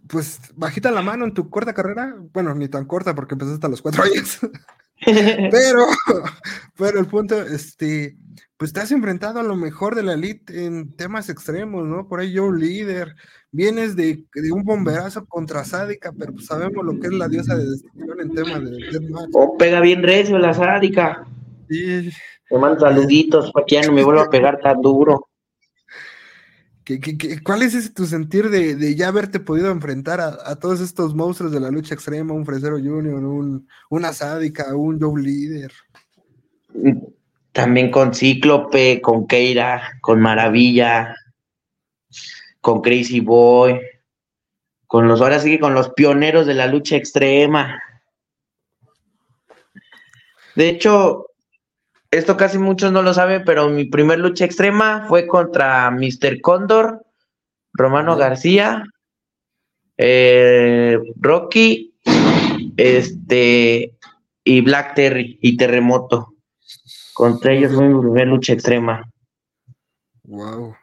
[0.08, 2.16] Pues bajita la mano en tu corta carrera.
[2.32, 4.40] Bueno, ni tan corta porque empezaste a los cuatro años.
[5.50, 5.86] pero,
[6.76, 8.16] pero el punto, este,
[8.56, 12.06] pues te has enfrentado a lo mejor de la elite en temas extremos, ¿no?
[12.06, 13.16] Por ahí yo líder,
[13.50, 17.68] vienes de, un bomberazo contra Sádica, pero pues sabemos lo que es la diosa de
[17.68, 18.78] destrucción en tema de
[19.32, 21.26] Oh, pega bien recio la Sádica.
[21.68, 22.10] Sí.
[22.50, 25.28] Me mando saluditos para que ya no me vuelva a pegar tan duro.
[26.84, 27.00] ¿Qué,
[27.44, 31.60] cuál es ese tu sentir de, ya haberte podido enfrentar a, todos estos monstruos de
[31.60, 35.72] la lucha extrema, un Fresero Junior, un, una Sádica, un Joe Líder?
[37.52, 41.14] También con Cíclope, con Keira, con Maravilla,
[42.60, 43.80] con Crazy Boy,
[44.86, 47.80] con los, ahora sí que con los pioneros de la lucha extrema.
[50.56, 51.26] De hecho,
[52.12, 56.42] esto casi muchos no lo saben, pero mi primer lucha extrema fue contra Mr.
[56.42, 57.06] Cóndor,
[57.72, 58.84] Romano García,
[59.96, 61.94] eh, Rocky,
[62.76, 63.96] este,
[64.44, 66.34] y Black Terry y Terremoto.
[67.14, 69.10] Contra ellos fue mi primer lucha extrema.
[70.24, 70.76] Wow.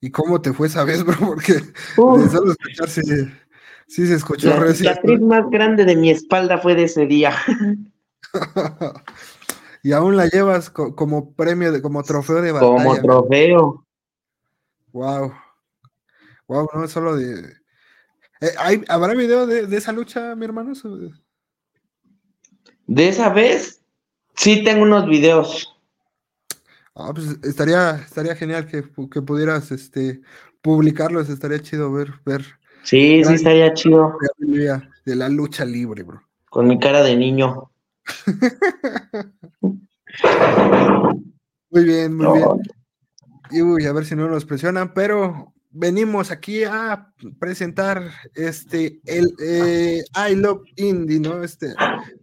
[0.00, 1.16] ¿Y cómo te fue esa vez, bro?
[1.20, 1.56] Porque
[1.98, 2.28] uh.
[2.30, 7.06] solo escuchar sí, se escuchó La cicatriz más grande de mi espalda fue de ese
[7.06, 7.36] día.
[9.82, 12.76] y aún la llevas como premio, de, como trofeo de batalla.
[12.76, 13.86] Como trofeo.
[14.92, 15.32] Wow.
[16.46, 17.40] Wow, no es solo de.
[18.40, 20.72] Eh, ¿Habrá video de, de, esa lucha, mi hermano?
[22.86, 23.82] ¿De esa vez?
[24.34, 25.68] Sí, tengo unos videos.
[26.94, 30.20] Ah, pues estaría, estaría genial que, pudieras este,
[30.60, 32.42] publicarlos, estaría chido ver, ver.
[32.82, 34.16] Sí, sí, estaría chido.
[34.38, 36.22] De la lucha libre, bro.
[36.50, 37.71] Con mi cara de niño.
[41.70, 42.48] muy bien, muy bien.
[43.50, 49.34] Y uy, a ver si no nos presionan, pero venimos aquí a presentar este el
[49.42, 51.42] eh, I Love Indie, ¿no?
[51.42, 51.74] Este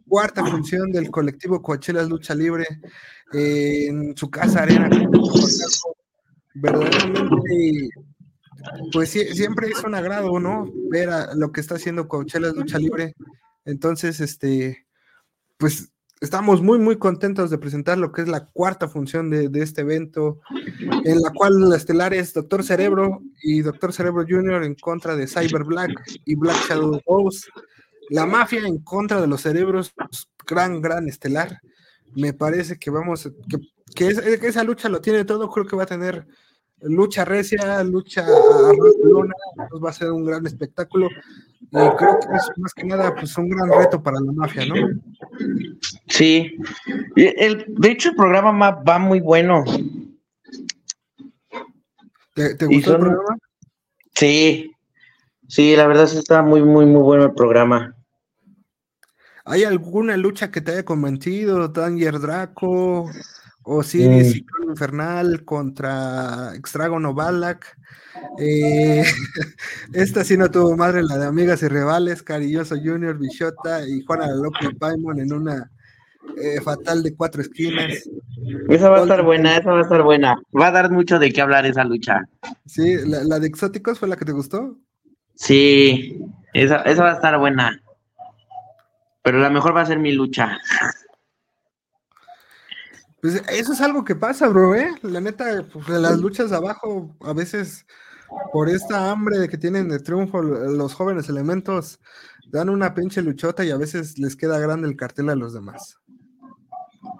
[0.07, 2.65] cuarta función del colectivo Coachelas Lucha Libre
[3.33, 4.89] en su casa arena.
[6.55, 7.89] Verdaderamente,
[8.91, 10.71] pues siempre es un agrado, ¿no?
[10.89, 13.13] Ver a lo que está haciendo Coachelas Lucha Libre.
[13.65, 14.87] Entonces, este,
[15.59, 15.91] pues
[16.21, 20.39] estamos muy, muy contentos de presentar lo que es la cuarta función de, este evento,
[21.03, 24.63] en la cual la estelar es Doctor Cerebro y Doctor Cerebro Jr.
[24.63, 25.91] en contra de Cyber Black
[26.25, 27.47] y Black Shadow Ghost.
[28.09, 29.93] La mafia en contra de los cerebros,
[30.47, 31.59] gran, gran estelar.
[32.15, 33.29] Me parece que vamos,
[33.93, 36.25] que, esa lucha lo tiene todo, creo que va a tener
[36.81, 39.33] lucha recia, lucha a luna,
[39.83, 41.09] va a ser un gran espectáculo.
[41.61, 44.75] Y creo que es más que nada pues un gran reto para la mafia, ¿no?
[46.07, 46.57] Sí.
[47.15, 49.63] El, de hecho, el programa va muy bueno.
[52.33, 53.37] ¿Te, gustó el programa?
[54.15, 54.71] Sí.
[55.47, 57.95] Sí, la verdad está muy, muy, muy bueno el programa.
[59.45, 61.67] ¿Hay alguna lucha que te haya convencido?
[61.67, 63.09] Danger Draco,
[63.69, 67.77] Osiris y Infernal contra Extragono Balak.
[68.39, 69.03] Eh,
[69.93, 74.27] esta sí no tuvo madre, la de Amigas y Rivales, Carilloso Junior, Bichota y Juana
[74.27, 75.71] la Loca Paimon en una
[76.41, 78.09] eh, fatal de cuatro esquinas.
[78.69, 80.41] Esa va a estar buena, esa va a estar buena.
[80.59, 82.21] Va a dar mucho de qué hablar esa lucha.
[82.65, 84.77] Sí, la, de Exóticos fue la que te gustó.
[85.35, 86.19] Sí,
[86.53, 87.79] esa, esa va a estar buena.
[89.21, 90.57] Pero la mejor va a ser mi lucha.
[93.21, 94.91] Pues eso es algo que pasa, bro, ¿eh?
[95.01, 97.85] La neta, pues, las luchas de abajo, a veces,
[98.53, 101.99] por esta hambre de que tienen de triunfo los jóvenes elementos,
[102.47, 105.99] dan una pinche luchota y a veces les queda grande el cartel a los demás.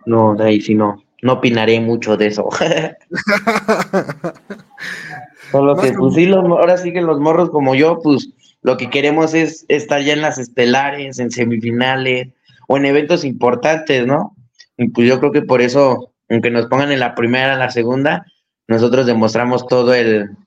[0.06, 2.48] No, de ahí sí no, no opinaré mucho de eso.
[5.52, 8.30] Solo que, pues sí, ahora sí que los morros como yo, pues
[8.62, 12.30] lo que queremos es estar ya en las estelares, en semifinales
[12.68, 14.36] o en eventos importantes, ¿no?
[14.80, 17.70] Y pues yo creo que por eso, aunque nos pongan en la primera, en la
[17.70, 18.26] segunda,
[18.66, 20.38] nosotros demostramos todo el,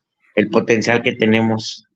[0.51, 1.87] potencial que tenemos.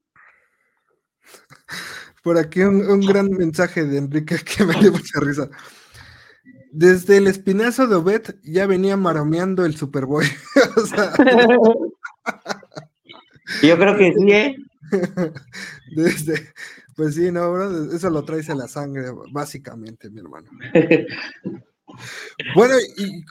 [2.22, 5.48] Por aquí un, gran mensaje de Enrique que me dio mucha risa.
[6.72, 10.26] Desde el espinazo de Obed ya venía maromeando el Superboy.
[13.62, 14.56] Yo creo que sí, ¿eh?
[15.96, 16.52] Desde,
[16.96, 20.50] pues sí, no, bro, eso lo traes en la sangre, básicamente, mi hermano.
[22.54, 22.74] Bueno,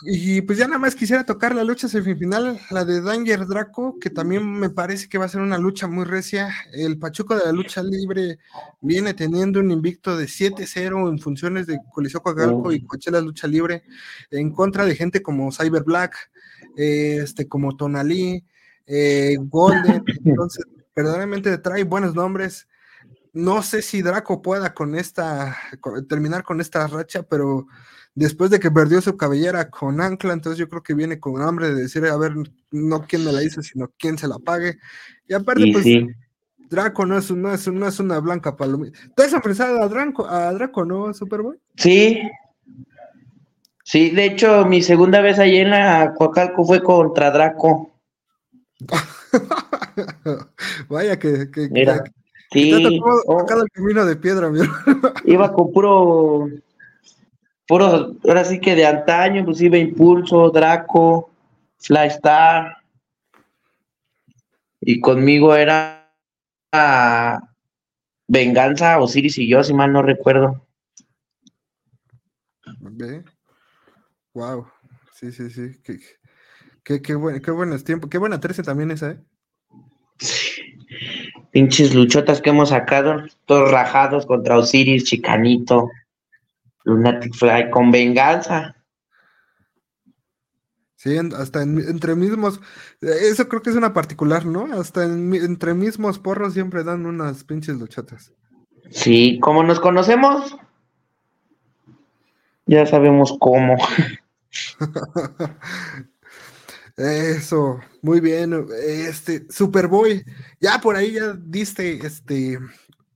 [0.05, 4.09] y, pues ya nada más quisiera tocar la lucha semifinal, la de Danger Draco, que
[4.09, 6.53] también me parece que va a ser una lucha muy recia.
[6.73, 8.39] El Pachuco de la lucha libre
[8.81, 13.83] viene teniendo un invicto de 7-0 en funciones de Coliseo Coagalco y Coachella Lucha Libre,
[14.31, 16.15] en contra de gente como Cyber Black,
[16.75, 18.43] este, como Tonalí,
[18.87, 20.03] eh, Golden.
[20.25, 22.67] Entonces, verdaderamente trae buenos nombres.
[23.33, 25.57] No sé si Draco pueda con esta,
[26.07, 27.67] terminar con esta racha, pero
[28.15, 31.73] después de que perdió su cabellera con Ancla, entonces yo creo que viene con hambre
[31.73, 32.33] de decir, a ver,
[32.71, 34.77] no quién me la hizo, sino quién se la pague.
[35.27, 35.85] Y aparte, pues,
[36.69, 38.97] Draco no es, no, es, no es una blanca palomita.
[39.15, 41.57] ¿Tú has enfrentado a Draco, a Draco, no, Superboy?
[41.75, 42.19] Sí.
[43.83, 47.91] Sí, de hecho, mi segunda vez allí en la Coacalco fue contra Draco.
[50.89, 52.03] Vaya que, que, Mira,
[52.51, 53.45] sí, oh.
[53.47, 54.59] el camino de piedra, mi
[55.25, 56.49] Iba con puro
[57.67, 61.31] puro, ahora sí que de antaño, inclusive Impulso, Draco,
[61.77, 62.77] Flystar.
[64.81, 66.11] Y conmigo era
[68.27, 70.65] Venganza, Osiris y yo, si mal no recuerdo.
[74.33, 74.67] Wow.
[75.13, 75.79] Sí, sí, sí.
[75.83, 75.99] Qué,
[76.83, 78.09] qué, qué, buen, qué buenos tiempos.
[78.09, 79.19] Qué buena 13 también esa, ¿eh?
[81.51, 85.89] Pinches luchotas que hemos sacado, todos rajados contra Osiris, Chicanito.
[86.85, 88.75] Lunatic Fly con venganza.
[90.95, 92.59] Sí, hasta entre mismos,
[92.99, 94.73] eso creo que es una particular, ¿no?
[94.73, 98.33] Hasta entre mismos porros siempre dan unas pinches luchotas.
[98.89, 100.57] Sí, como nos conocemos,
[102.65, 103.77] ya sabemos cómo.
[106.97, 108.65] Eso, muy bien.
[108.81, 110.23] Este, Superboy,
[110.61, 112.57] ya por ahí ya diste este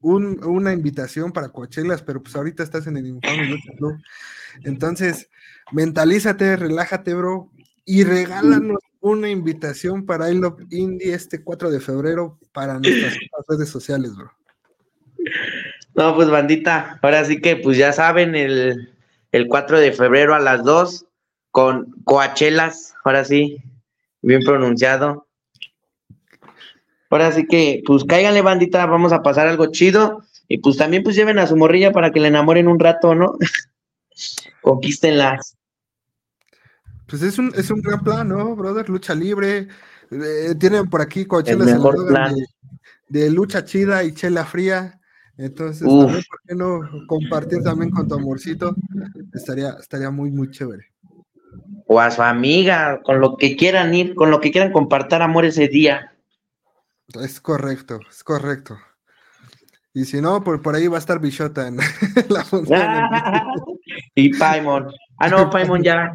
[0.02, 3.62] una invitación para Coachelas, pero pues ahorita estás en el infame.
[4.64, 5.30] Entonces,
[5.72, 7.52] mentalízate, relájate, bro,
[7.86, 13.70] y regálanos una invitación para I Love Indie este 4 de febrero para nuestras redes
[13.70, 14.32] sociales, bro.
[15.95, 18.93] No, pues bandita, ahora sí que pues ya saben, el,
[19.32, 21.06] el 4 de febrero a las 2
[21.52, 23.58] con Coachelas, ahora sí,
[24.22, 25.29] bien pronunciado.
[27.10, 30.24] Ahora sí que, pues cáiganle, bandita, vamos a pasar algo chido.
[30.47, 33.34] Y pues también, pues lleven a su morrilla para que le enamoren un rato, ¿no?
[34.62, 35.39] Conquístenla.
[37.07, 38.89] Pues es un, es un gran plan, ¿no, brother?
[38.89, 39.68] Lucha libre.
[40.12, 42.45] Eh, tienen por aquí coachelas de,
[43.10, 44.99] de, lucha chida y chela fría.
[45.38, 48.76] Entonces, también, ¿por qué no compartir también con tu amorcito?
[49.34, 50.91] Estaría, estaría muy, muy chévere.
[51.88, 55.45] O a su amiga, con lo que quieran ir, con lo que quieran compartir amor
[55.45, 56.14] ese día.
[57.16, 58.78] Es correcto, es correcto.
[59.93, 61.78] Y si no, por, por ahí va a estar Bichota en
[62.30, 62.82] la función.
[64.16, 64.88] y Paimon.
[65.18, 66.14] Ah, no, Paimon ya.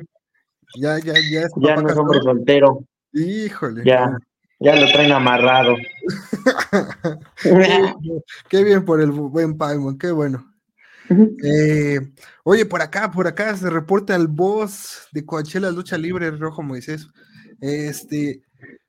[0.76, 1.42] Ya, ya, ya.
[1.42, 2.84] Es ya no es hombre soltero.
[3.12, 3.82] Híjole.
[3.84, 4.16] Ya,
[4.60, 5.76] ya lo traen amarrado.
[8.48, 10.50] qué, bien por el buen Paimon, qué bueno.
[11.44, 12.00] Eh,
[12.44, 17.08] oye, por acá, por acá se reporta el boss de Coachella Lucha Libre, Rojo Moisés.
[17.60, 18.42] Este,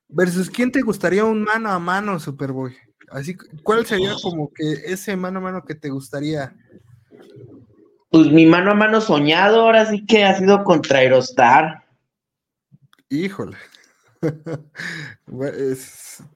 [0.08, 2.76] Versus quién te gustaría un mano a mano, Superboy.
[3.10, 6.56] Así, ¿cuál sería como que ese mano a mano que te gustaría?
[8.10, 11.86] Pues mi mano a mano soñado ahora sí que ha sido contra Aerostar.
[13.10, 13.58] Híjole.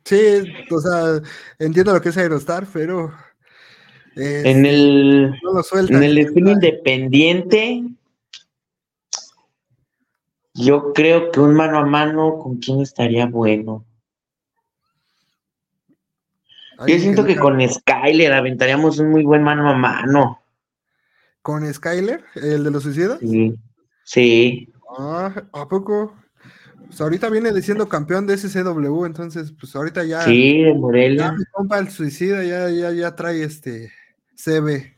[0.03, 1.21] sí, o sea,
[1.57, 3.11] entiendo lo que es Aerostar, pero
[4.15, 5.33] en el,
[5.89, 7.83] en el estilo independiente,
[10.59, 13.85] yo creo que un mano a mano, ¿con quién estaría bueno?
[16.87, 20.41] Yo siento que con Skyler aventaríamos un muy buen mano a mano.
[21.41, 22.23] ¿Con Skyler?
[22.35, 23.19] ¿El de los suicidas?
[23.19, 23.55] Sí.
[24.03, 24.69] Sí.
[24.97, 26.15] Ah, ¿a poco?
[26.87, 30.21] Pues ahorita viene diciendo campeón de SCW, entonces, pues ahorita ya.
[30.21, 31.27] Sí, de Morelia.
[31.27, 33.91] Ya mi compa el suicida ya, ya, ya trae este
[34.35, 34.95] CB.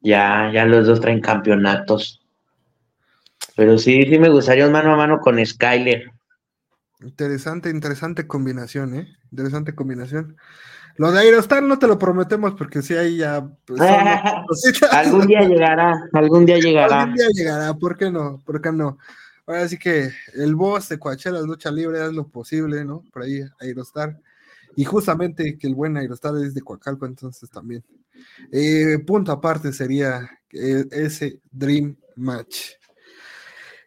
[0.00, 2.23] Ya, ya los dos traen campeonatos.
[3.56, 6.10] Pero sí, sí me gustaría un mano a mano con Skyler.
[7.00, 9.08] Interesante, interesante combinación, ¿eh?
[9.30, 10.36] Interesante combinación.
[10.96, 13.46] Lo de Aerostar no te lo prometemos porque sí, ahí ya.
[13.66, 13.80] Pues,
[14.92, 17.02] algún día llegará, algún día llegará.
[17.02, 18.40] Algún día llegará, ¿por qué no?
[18.44, 18.98] ¿Por qué no?
[19.46, 23.02] Ahora sí que el boss de Coachella Lucha Libre es lo posible, ¿no?
[23.12, 24.18] Por ahí, Aerostar.
[24.76, 27.84] Y justamente que el buen Aerostar es de Coacalco, entonces también.
[28.50, 32.70] Eh, punto aparte sería eh, ese Dream Match.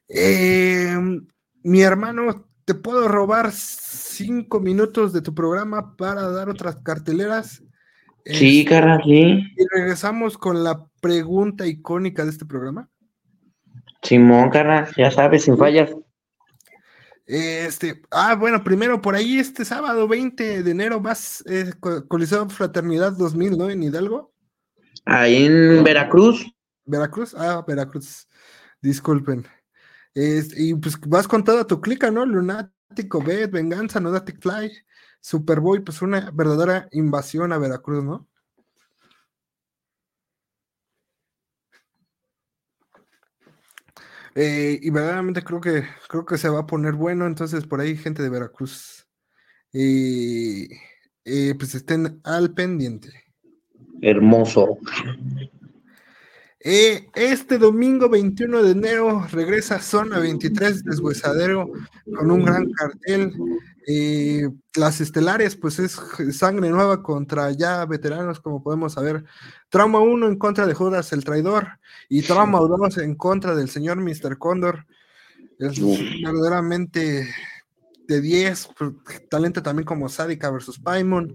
[0.09, 0.95] Eh,
[1.63, 7.63] mi hermano, ¿te puedo robar cinco minutos de tu programa para dar otras carteleras?
[8.25, 12.89] Sí, este, cara, Y regresamos con la pregunta icónica de este programa.
[14.01, 15.93] Simón, carnal, ya sabes, sin fallas.
[17.25, 21.73] Este, ah, bueno, primero por ahí este sábado 20 de enero vas eh,
[22.07, 23.69] Coliseo Fraternidad 2000, ¿no?
[23.69, 24.33] En Hidalgo.
[25.03, 26.45] Ahí en Veracruz.
[26.85, 28.27] Veracruz, ah, Veracruz.
[28.81, 29.45] Disculpen.
[30.19, 32.25] Y pues vas con toda tu clica, ¿no?
[32.25, 34.71] Lunático, Bet, Venganza, Nodatic Fly,
[35.21, 38.27] Superboy, pues una verdadera invasión a Veracruz, ¿no?
[44.33, 47.95] Eh, y verdaderamente creo que creo que se va a poner bueno, entonces por ahí
[47.95, 49.07] gente de Veracruz.
[49.73, 50.67] eh,
[51.59, 53.25] pues estén al pendiente.
[54.01, 54.79] Hermoso.
[56.69, 61.71] Eh, este domingo 21 de enero regresa Zona 23 Deshuesadero
[62.13, 63.33] con un gran cartel.
[63.87, 65.97] Eh, las estelares, pues es
[66.33, 69.23] sangre nueva contra ya veteranos, como podemos saber.
[69.69, 74.01] Trauma 1 en contra de Judas el traidor y Trauma 2 en contra del señor
[74.01, 74.37] Mr.
[74.37, 74.87] Condor.
[75.59, 75.79] Es
[76.21, 77.33] verdaderamente
[78.09, 78.91] de 10, pues,
[79.29, 81.33] talento también como Sádica versus Paimon.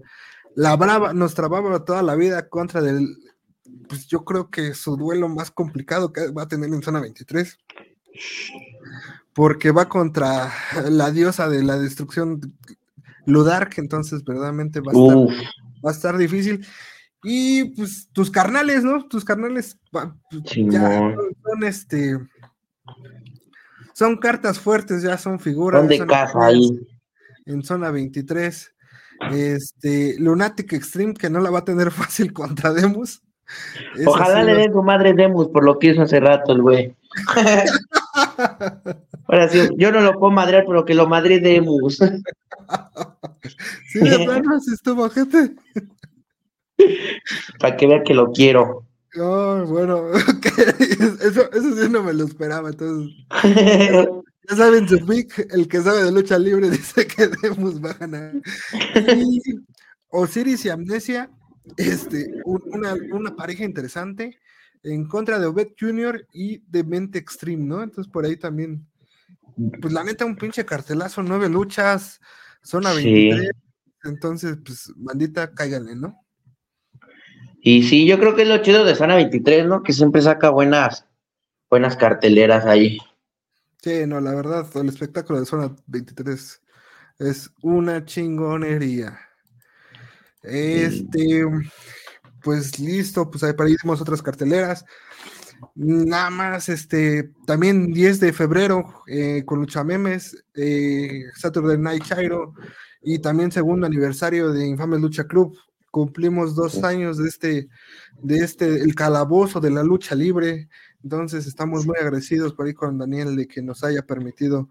[0.55, 3.17] La brava, nos trababa toda la vida contra del
[3.87, 7.57] pues yo creo que su duelo más complicado que va a tener en zona 23,
[9.33, 10.51] porque va contra
[10.89, 12.39] la diosa de la destrucción
[13.25, 15.47] Ludark, entonces verdaderamente va a estar,
[15.85, 16.65] va a estar difícil.
[17.23, 19.07] Y pues tus carnales, ¿no?
[19.07, 20.05] Tus carnales pues,
[20.69, 22.17] ya son este
[23.93, 25.87] son cartas fuertes, ya son figuras.
[25.87, 26.69] de casa ahí?
[27.45, 28.73] En zona 23.
[29.31, 33.21] Este, Lunatic Extreme, que no la va a tener fácil contra Demus.
[34.05, 36.95] Ojalá le den su madre Demus por lo que hizo hace rato el güey.
[39.27, 41.97] Ahora sí, yo no lo puedo madrear, pero que lo madre Demus.
[43.89, 45.55] sí, de plano, si estuvo gente.
[47.59, 48.85] Para que vea que lo quiero.
[49.19, 50.07] Oh, bueno,
[51.21, 53.13] eso, eso sí no me lo esperaba, entonces.
[54.49, 57.93] ya saben, su pick, el que sabe de lucha libre dice que Demus va a
[57.93, 58.33] ganar.
[60.09, 61.29] Osiris y Amnesia
[61.77, 64.39] este, una, pareja interesante
[64.83, 66.27] en contra de Obed Jr.
[66.33, 67.83] y de Mente Extreme, ¿no?
[67.83, 68.85] Entonces por ahí también,
[69.81, 72.19] pues la neta, un pinche cartelazo, nueve luchas,
[72.61, 73.51] zona 23,
[74.03, 76.19] entonces, pues, bandita, cáiganle, ¿no?
[77.61, 79.83] Y sí, yo creo que es lo chido de zona 23, ¿no?
[79.83, 81.05] Que siempre saca buenas,
[81.69, 82.99] buenas carteleras ahí.
[83.81, 86.61] Sí, no, la verdad, el espectáculo de zona 23
[87.19, 89.17] es una chingonería.
[90.43, 91.45] Este,
[92.41, 94.85] pues listo, pues ahí para irnos otras carteleras.
[95.75, 102.53] Nada más, este, también 10 de febrero eh, con Lucha Memes, eh, Saturday Night Chairo
[103.01, 105.57] y también segundo aniversario de Infame Lucha Club.
[105.89, 107.67] Cumplimos dos años de este,
[108.21, 110.67] de este, el calabozo de la lucha libre.
[111.03, 114.69] Entonces estamos muy agradecidos por ahí con Daniel de que nos haya permitido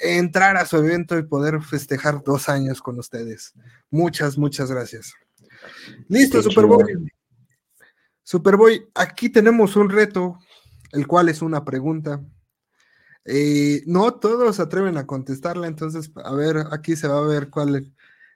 [0.00, 3.52] entrar a su evento y poder festejar dos años con ustedes.
[3.90, 5.14] Muchas, muchas gracias.
[6.08, 7.10] Listo, Superboy.
[8.22, 10.38] Superboy, aquí tenemos un reto,
[10.92, 12.20] el cual es una pregunta.
[13.24, 17.50] Eh, no todos se atreven a contestarla, entonces, a ver, aquí se va a ver
[17.50, 17.92] cuál,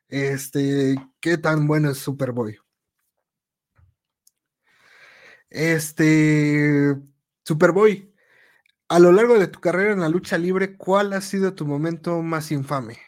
[0.08, 2.58] este, qué tan bueno es Superboy.
[5.48, 6.96] Este,
[7.44, 8.09] Superboy,
[8.90, 12.20] a lo largo de tu carrera en la lucha libre, ¿cuál ha sido tu momento
[12.22, 12.98] más infame?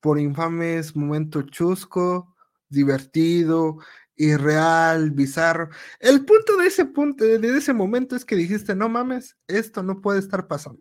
[0.00, 2.34] Por infame es momento chusco,
[2.70, 3.76] divertido,
[4.16, 5.68] irreal, bizarro.
[6.00, 10.00] El punto de ese punto, de ese momento es que dijiste, no mames, esto no
[10.00, 10.80] puede estar pasando.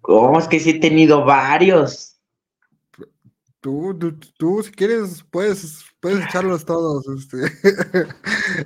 [0.00, 2.20] ¿Cómo es que sí he tenido varios?
[3.60, 3.98] Tú,
[4.38, 7.06] tú, si quieres, puedes, puedes echarlos todos.
[7.08, 7.38] Este.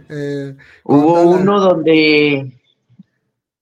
[0.09, 2.59] Eh, Hubo uno donde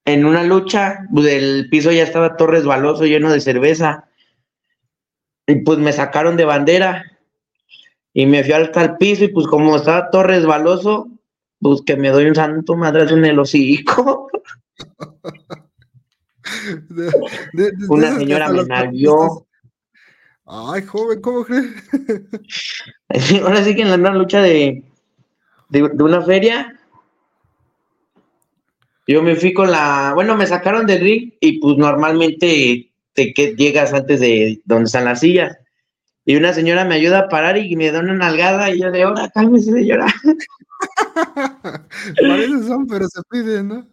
[0.07, 4.09] en una lucha, pues, el piso ya estaba todo resbaloso, lleno de cerveza.
[5.47, 7.05] Y pues me sacaron de bandera
[8.15, 11.11] y me fui al piso y pues como estaba todo resbaloso,
[11.61, 14.29] pues que me doy un santo madre en el hocico.
[17.89, 19.47] Una señora me nalguió.
[20.47, 21.73] Ay, joven, ¿cómo crees?
[23.43, 24.85] Ahora sí que en la lucha de,
[25.71, 26.79] de, una feria,
[29.07, 33.55] yo me fui con la, bueno, me sacaron del ring y pues normalmente te que
[33.55, 35.57] llegas antes de donde están las sillas.
[36.27, 39.03] Y una señora me ayuda a parar y me da una nalgada y yo de
[39.03, 40.07] ahora cálmese señora.
[41.15, 43.87] Para son, pero se piden, ¿no?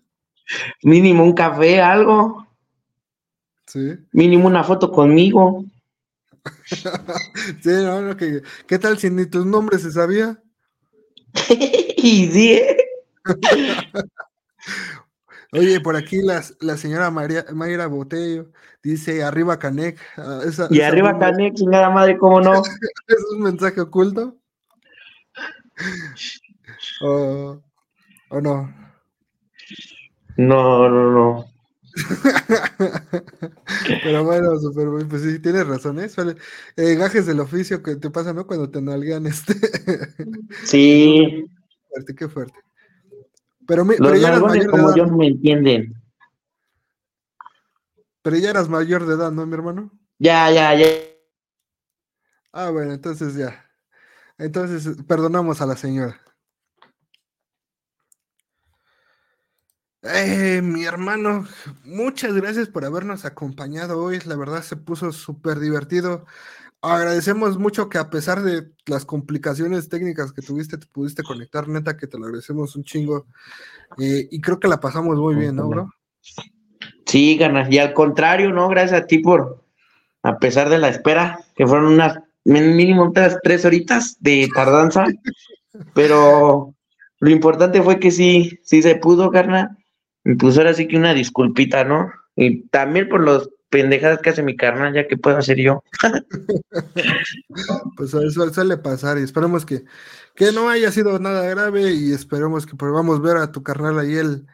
[0.83, 2.47] Mínimo un café, algo.
[3.67, 3.95] Sí.
[4.11, 5.65] Mínimo una foto conmigo.
[7.61, 10.41] sí, no, no, que, ¿qué tal si ni tus nombres se sabía?
[11.97, 12.77] y sí, ¿eh?
[15.53, 19.99] Oye, por aquí las, la señora María, Mayra Botello dice arriba Canec.
[20.17, 22.53] ah, esa- Y esa arriba bomba- Canek, chingada madre, ¿cómo no?
[23.07, 24.37] ¿Es un mensaje oculto?
[27.01, 27.61] ¿O,
[28.29, 28.73] o no?
[30.37, 31.45] No, no, no.
[34.03, 36.09] Pero bueno, super, pues sí, tienes razón, ¿eh?
[36.09, 36.35] Suele-
[36.75, 38.47] eh, gajes del oficio que te pasa, ¿no?
[38.47, 39.53] Cuando te nalgan este.
[40.63, 41.45] Sí,
[41.89, 42.53] fuerte, qué fuerte.
[43.67, 44.39] Pero, mi- los pero ya eras
[44.71, 45.93] como edad, yo no me entienden.
[48.23, 49.91] pero ya eras mayor de edad, ¿no, mi hermano?
[50.19, 50.85] Ya, ya, ya.
[52.51, 53.65] Ah, bueno, entonces ya.
[54.37, 56.19] Entonces, perdonamos a la señora.
[60.03, 61.45] Eh, mi hermano,
[61.83, 64.19] muchas gracias por habernos acompañado hoy.
[64.25, 66.25] La verdad se puso súper divertido.
[66.81, 71.95] Agradecemos mucho que a pesar de las complicaciones técnicas que tuviste, te pudiste conectar, neta,
[71.95, 73.27] que te lo agradecemos un chingo.
[73.99, 75.93] Eh, y creo que la pasamos muy bien, ¿no, bro?
[77.05, 77.71] Sí, ganas.
[77.71, 78.67] Y al contrario, ¿no?
[78.69, 79.63] Gracias a ti por,
[80.23, 85.05] a pesar de la espera, que fueron unas mínimo unas tres horitas de tardanza,
[85.93, 86.73] pero
[87.19, 89.77] lo importante fue que sí, sí se pudo, carnal.
[90.39, 92.11] Pues ahora sí que una disculpita, ¿no?
[92.35, 95.83] Y también por los pendejadas que hace mi carnal, ya que puedo hacer yo.
[97.97, 99.83] Pues eso suele pasar y esperemos que,
[100.35, 104.15] que no haya sido nada grave y esperemos que podamos ver a tu carnal ahí
[104.15, 104.45] el,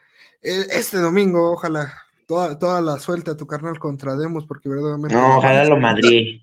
[0.42, 1.94] el- este domingo, ojalá.
[2.28, 5.16] Toda, toda la suelta a tu carnal contra Demos, porque verdaderamente.
[5.16, 6.42] No, ojalá lo madre.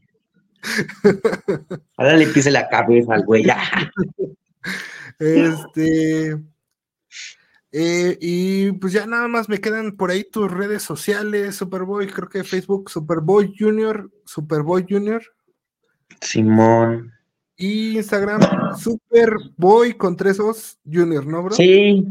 [1.98, 3.44] Ojalá le pise la cabeza al güey.
[3.44, 3.58] ya.
[5.18, 6.38] Este.
[7.76, 12.28] Eh, y pues ya nada más me quedan por ahí tus redes sociales, Superboy, creo
[12.28, 15.20] que Facebook, Superboy Junior, Superboy Junior,
[16.20, 17.12] Simón.
[17.56, 18.42] y Instagram,
[18.78, 21.52] Superboy con tres O's Junior, ¿no, bro?
[21.56, 22.06] Sí,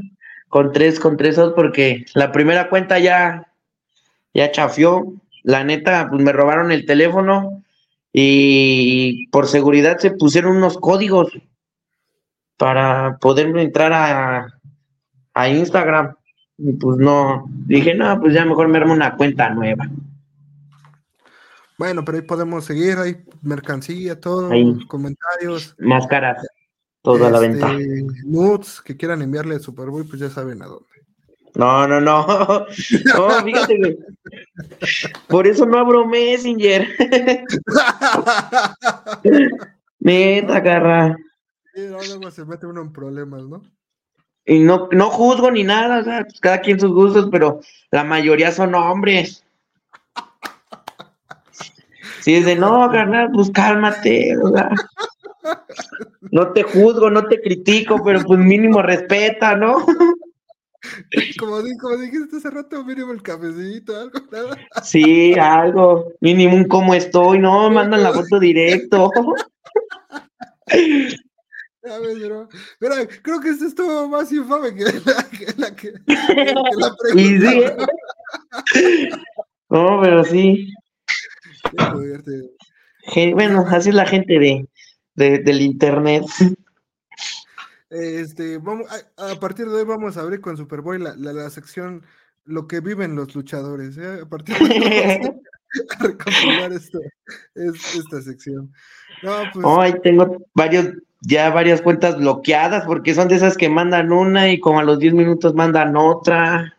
[0.49, 3.47] con tres, con tres os, porque la primera cuenta ya,
[4.33, 5.13] ya chafió.
[5.43, 7.63] La neta, pues me robaron el teléfono
[8.11, 11.31] y por seguridad se pusieron unos códigos
[12.57, 14.52] para poder entrar a,
[15.33, 16.15] a Instagram.
[16.57, 19.89] Y pues no, dije, no, pues ya mejor me armo una cuenta nueva.
[21.77, 24.77] Bueno, pero ahí podemos seguir, hay mercancía, todo, Ahí.
[24.87, 26.45] comentarios, Máscaras,
[27.01, 28.13] toda la este, venta.
[28.25, 30.85] nudes que quieran enviarle a Superboy, pues ya saben a dónde.
[31.55, 32.25] No, no, no.
[33.15, 33.97] No, fíjate, güey.
[35.27, 36.87] Por eso no abro Messenger.
[39.99, 41.15] Neta, garra.
[41.73, 43.61] Sí, luego se mete uno en problemas, ¿no?
[44.45, 48.03] Y no, no juzgo ni nada, o sea, pues, cada quien sus gustos, pero la
[48.03, 49.43] mayoría son hombres.
[52.21, 54.69] Si es de no, carnal, pues cálmate, o sea.
[56.31, 59.85] No te juzgo, no te critico, pero pues mínimo respeta, ¿no?
[61.39, 64.57] Como, como dijiste hace rato, mínimo el cafecito, algo, nada.
[64.83, 69.09] Sí, algo, mínimo un cómo estoy, no, mandan la foto directo.
[71.85, 72.47] Ya ves, bro.
[72.79, 77.87] Mira, creo que esto estuvo más infame que la que, la que- que la pregunta.
[78.73, 79.09] Sí.
[79.69, 80.71] No, pero sí.
[83.07, 84.67] Gen- Bueno, así es la gente de,
[85.15, 86.23] de- del internet.
[87.89, 91.49] Este, vamos, a, a partir de hoy vamos a abrir con Superboy la, la, la
[91.49, 92.03] sección
[92.45, 93.97] Lo que viven los luchadores.
[93.97, 94.21] ¿eh?
[94.23, 95.41] A partir de hoy vamos
[95.99, 96.99] a, a recopilar esto,
[97.55, 98.71] es- esta sección.
[99.21, 100.87] No, pues, Ay, tengo varios,
[101.25, 104.99] ya varias cuentas bloqueadas porque son de esas que mandan una y como a los
[104.99, 106.77] 10 minutos mandan otra.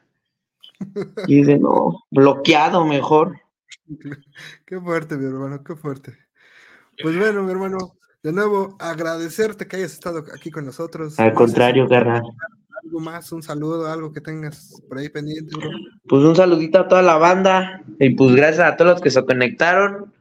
[1.26, 3.40] Y dice, no, bloqueado mejor.
[4.66, 6.18] qué fuerte, mi hermano, qué fuerte.
[7.02, 11.18] Pues bueno, mi hermano, de nuevo agradecerte que hayas estado aquí con nosotros.
[11.18, 12.22] Al contrario, carnal.
[12.84, 15.70] Algo más, un saludo, algo que tengas por ahí pendiente, bro.
[16.06, 19.24] Pues un saludito a toda la banda y pues gracias a todos los que se
[19.24, 20.12] conectaron.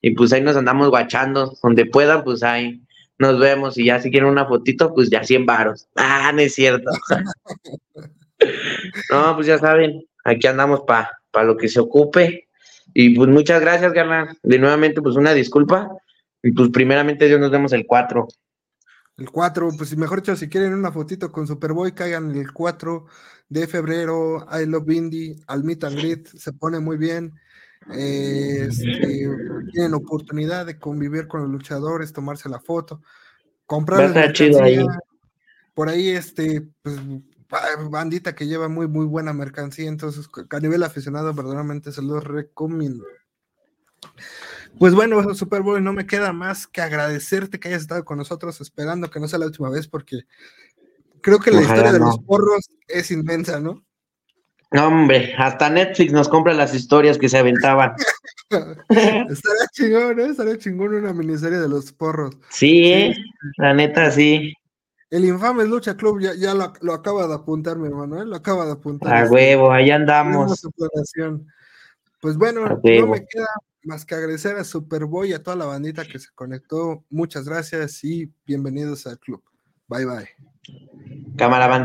[0.00, 1.56] Y pues ahí nos andamos guachando.
[1.62, 2.82] Donde puedan, pues ahí
[3.18, 3.78] nos vemos.
[3.78, 5.88] Y ya si quieren una fotito, pues ya 100 varos.
[5.96, 6.90] Ah, no es cierto.
[9.10, 11.10] no, pues ya saben, aquí andamos para
[11.44, 12.48] lo que se ocupe.
[12.94, 14.36] Y pues muchas gracias, carnal.
[14.42, 15.90] De nuevamente, pues una disculpa.
[16.42, 18.26] Y pues primeramente Dios nos vemos el 4.
[19.18, 23.06] El 4, pues mejor dicho, si quieren una fotito con Superboy, caigan el 4
[23.48, 27.34] de febrero, I Love Indy, al Meet and Greet, se pone muy bien.
[27.90, 29.28] Este,
[29.72, 33.02] tienen oportunidad de convivir con los luchadores, tomarse la foto,
[33.66, 34.86] comprar chido ahí.
[35.74, 36.96] Por ahí, este, pues,
[37.48, 42.22] ba- bandita que lleva muy, muy buena mercancía, entonces a nivel aficionado, verdaderamente se los
[42.22, 43.04] recomiendo.
[44.78, 49.10] Pues bueno, Superboy, no me queda más que agradecerte que hayas estado con nosotros, esperando
[49.10, 50.22] que no sea la última vez, porque
[51.20, 53.84] creo que la Ojalá historia de los porros es inmensa, ¿no?
[54.72, 57.94] No, hombre, hasta Netflix nos compra las historias que se aventaban.
[58.88, 60.26] Estaría chingón, ¿eh?
[60.26, 62.36] Estaría chingón una miniserie de los porros.
[62.50, 63.14] Sí, ¿eh?
[63.56, 64.54] la neta, sí.
[65.10, 68.24] El infame Lucha Club ya, ya lo, lo acaba de apuntar, mi hermano, ¿eh?
[68.24, 69.14] Lo acaba de apuntar.
[69.14, 70.66] A huevo, ahí andamos.
[72.20, 73.48] Pues bueno, no me queda
[73.84, 77.04] más que agradecer a Superboy y a toda la bandita que se conectó.
[77.10, 79.42] Muchas gracias y bienvenidos al club.
[79.88, 80.28] Bye bye.
[81.36, 81.80] Cámara bandita.